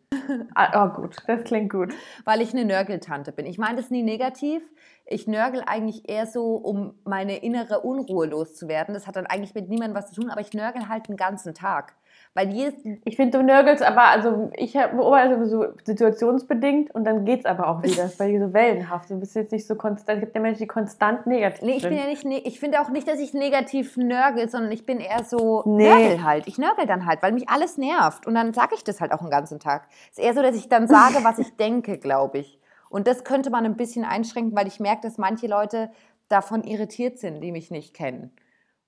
[0.54, 1.92] Ah, oh, gut, das klingt gut.
[2.24, 3.44] weil ich eine Nörgeltante bin.
[3.44, 4.62] Ich meine das nie negativ.
[5.04, 8.94] Ich nörgel eigentlich eher so, um meine innere Unruhe loszuwerden.
[8.94, 11.52] Das hat dann eigentlich mit niemandem was zu tun, aber ich nörgel halt den ganzen
[11.52, 11.94] Tag.
[12.36, 12.74] Weil jedes,
[13.04, 17.82] Ich finde, du nörgelst, aber also ich beobachte so situationsbedingt und dann geht's aber auch
[17.82, 17.94] wieder.
[18.04, 19.08] Das ist bei dir so wellenhaft.
[19.08, 20.18] Du bist jetzt nicht so konstant.
[20.18, 21.90] Es gibt ja Menschen, die konstant negativ nee, ich sind.
[21.90, 24.98] bin ja nicht, ne- ich finde auch nicht, dass ich negativ nörgel, sondern ich bin
[24.98, 25.88] eher so Nee.
[25.88, 26.46] nörgel halt.
[26.48, 28.26] Ich nörgel dann halt, weil mich alles nervt.
[28.26, 29.86] Und dann sage ich das halt auch den ganzen Tag.
[30.10, 32.58] Es ist eher so, dass ich dann sage, was ich denke, glaube ich.
[32.90, 35.90] Und das könnte man ein bisschen einschränken, weil ich merke, dass manche Leute
[36.28, 38.32] davon irritiert sind, die mich nicht kennen.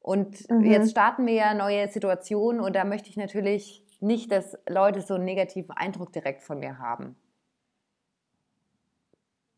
[0.07, 0.65] Und Mhm.
[0.65, 5.15] jetzt starten wir ja neue Situationen und da möchte ich natürlich nicht, dass Leute so
[5.15, 7.17] einen negativen Eindruck direkt von mir haben.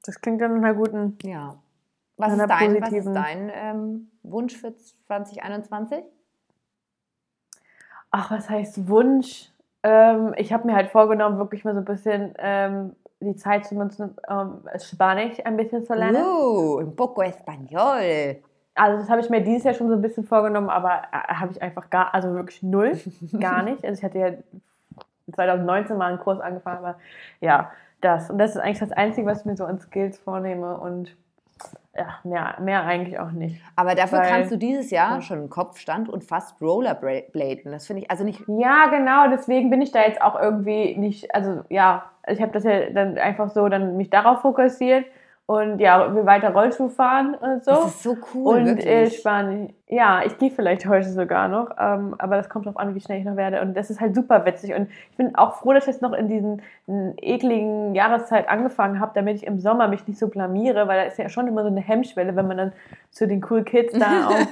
[0.04, 1.18] Das klingt dann nach einer guten.
[1.22, 1.58] Ja.
[2.16, 6.02] Was ist dein, was ist dein ähm, Wunsch für 2021?
[8.10, 9.52] Ach, was heißt Wunsch?
[9.82, 13.74] Ähm, ich habe mir halt vorgenommen, wirklich mal so ein bisschen ähm, die Zeit zu
[13.74, 16.24] nutzen, ähm, Spanisch ein bisschen zu lernen.
[16.24, 18.42] Uh, un poco español.
[18.78, 21.52] Also das habe ich mir dieses Jahr schon so ein bisschen vorgenommen, aber äh, habe
[21.52, 22.92] ich einfach gar, also wirklich null,
[23.40, 23.84] gar nicht.
[23.84, 24.30] Also ich hatte ja
[25.34, 26.96] 2019 mal einen Kurs angefangen, aber
[27.40, 27.70] ja,
[28.00, 28.30] das.
[28.30, 30.78] Und das ist eigentlich das Einzige, was ich mir so an Skills vornehme.
[30.78, 31.14] Und
[31.96, 33.60] ja, mehr, mehr eigentlich auch nicht.
[33.74, 35.20] Aber dafür Weil- kannst du dieses Jahr Ja.
[35.22, 37.72] schon Kopfstand und fast Rollerbladen.
[37.72, 38.42] Das finde ich also nicht.
[38.46, 42.62] Ja, genau, deswegen bin ich da jetzt auch irgendwie nicht, also ja, ich habe das
[42.64, 45.06] ja dann einfach so dann mich darauf fokussiert
[45.48, 47.70] und ja, wir weiter Rollschuh fahren und so.
[47.70, 48.58] Das ist so cool.
[48.58, 48.86] und wirklich.
[48.86, 52.94] äh, Spanien, ja, ich gehe vielleicht heute sogar noch, ähm, aber das kommt darauf an,
[52.94, 53.60] wie schnell ich noch werde.
[53.62, 54.74] Und das ist halt super witzig.
[54.74, 56.62] Und ich bin auch froh, dass ich jetzt noch in diesen
[57.20, 61.18] ekligen Jahreszeit angefangen habe, damit ich im Sommer mich nicht so blamiere, weil da ist
[61.18, 62.72] ja schon immer so eine Hemmschwelle, wenn man dann
[63.10, 64.46] zu den Cool Kids da auf,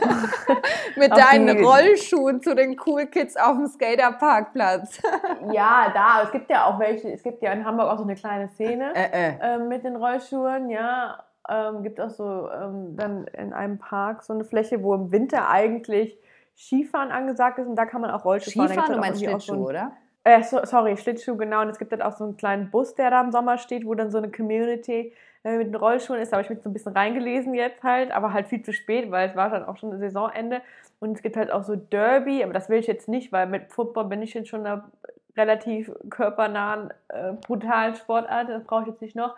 [0.97, 5.01] Mit auf deinen Rollschuhen zu den Cool Kids auf dem Skaterparkplatz.
[5.53, 6.23] Ja, da.
[6.25, 8.93] Es gibt ja auch welche, es gibt ja in Hamburg auch so eine kleine Szene
[8.95, 9.35] äh, äh.
[9.41, 11.19] ähm, mit den Rollschuhen, ja.
[11.49, 15.49] Ähm, gibt auch so ähm, dann in einem Park so eine Fläche, wo im Winter
[15.49, 16.19] eigentlich
[16.57, 18.69] Skifahren angesagt ist und da kann man auch Rollschuh fahren.
[18.69, 19.93] Da Skifahren, gibt's meinst Schlittschuh, oder?
[20.25, 21.61] So ein, äh, so, sorry, Schlittschuh, genau.
[21.61, 23.95] Und es gibt dann auch so einen kleinen Bus, der da im Sommer steht, wo
[23.95, 25.13] dann so eine Community
[25.45, 26.33] äh, mit den Rollschuhen ist.
[26.33, 29.11] Da habe ich mich so ein bisschen reingelesen jetzt halt, aber halt viel zu spät,
[29.11, 30.63] weil es war dann auch schon Saisonende.
[30.99, 33.71] Und es gibt halt auch so Derby, aber das will ich jetzt nicht, weil mit
[33.71, 34.91] Football bin ich jetzt schon in einer
[35.37, 38.49] relativ körpernahen, äh, brutalen Sportart.
[38.49, 39.37] Das brauche ich jetzt nicht noch.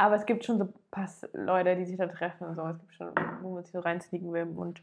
[0.00, 2.62] Aber es gibt schon so Pass-Leute, die sich da treffen und so.
[2.62, 3.08] Es gibt schon,
[3.42, 4.46] wo man sich so reinsneaken will.
[4.56, 4.80] Und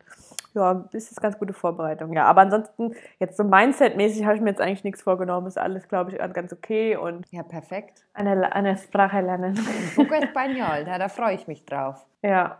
[0.54, 2.12] ja, das ist ganz gute Vorbereitung.
[2.12, 5.48] Ja, aber ansonsten, jetzt so Mindset-mäßig habe ich mir jetzt eigentlich nichts vorgenommen.
[5.48, 6.98] Ist alles, glaube ich, ganz okay.
[6.98, 8.04] Und Ja, perfekt.
[8.14, 9.56] eine, eine Sprache lernen.
[9.96, 12.06] Poco Español, da, da freue ich mich drauf.
[12.22, 12.58] ja,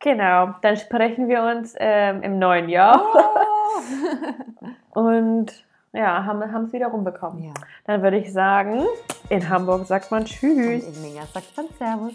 [0.00, 0.54] genau.
[0.62, 3.00] Dann sprechen wir uns ähm, im neuen Jahr.
[4.94, 5.00] Oh.
[5.00, 5.64] Und
[5.94, 7.44] ja, haben es wieder rumbekommen.
[7.44, 7.54] Ja.
[7.86, 8.82] Dann würde ich sagen,
[9.28, 10.84] in Hamburg sagt man Tschüss.
[10.84, 12.14] Und in Mingas sagt man Servus.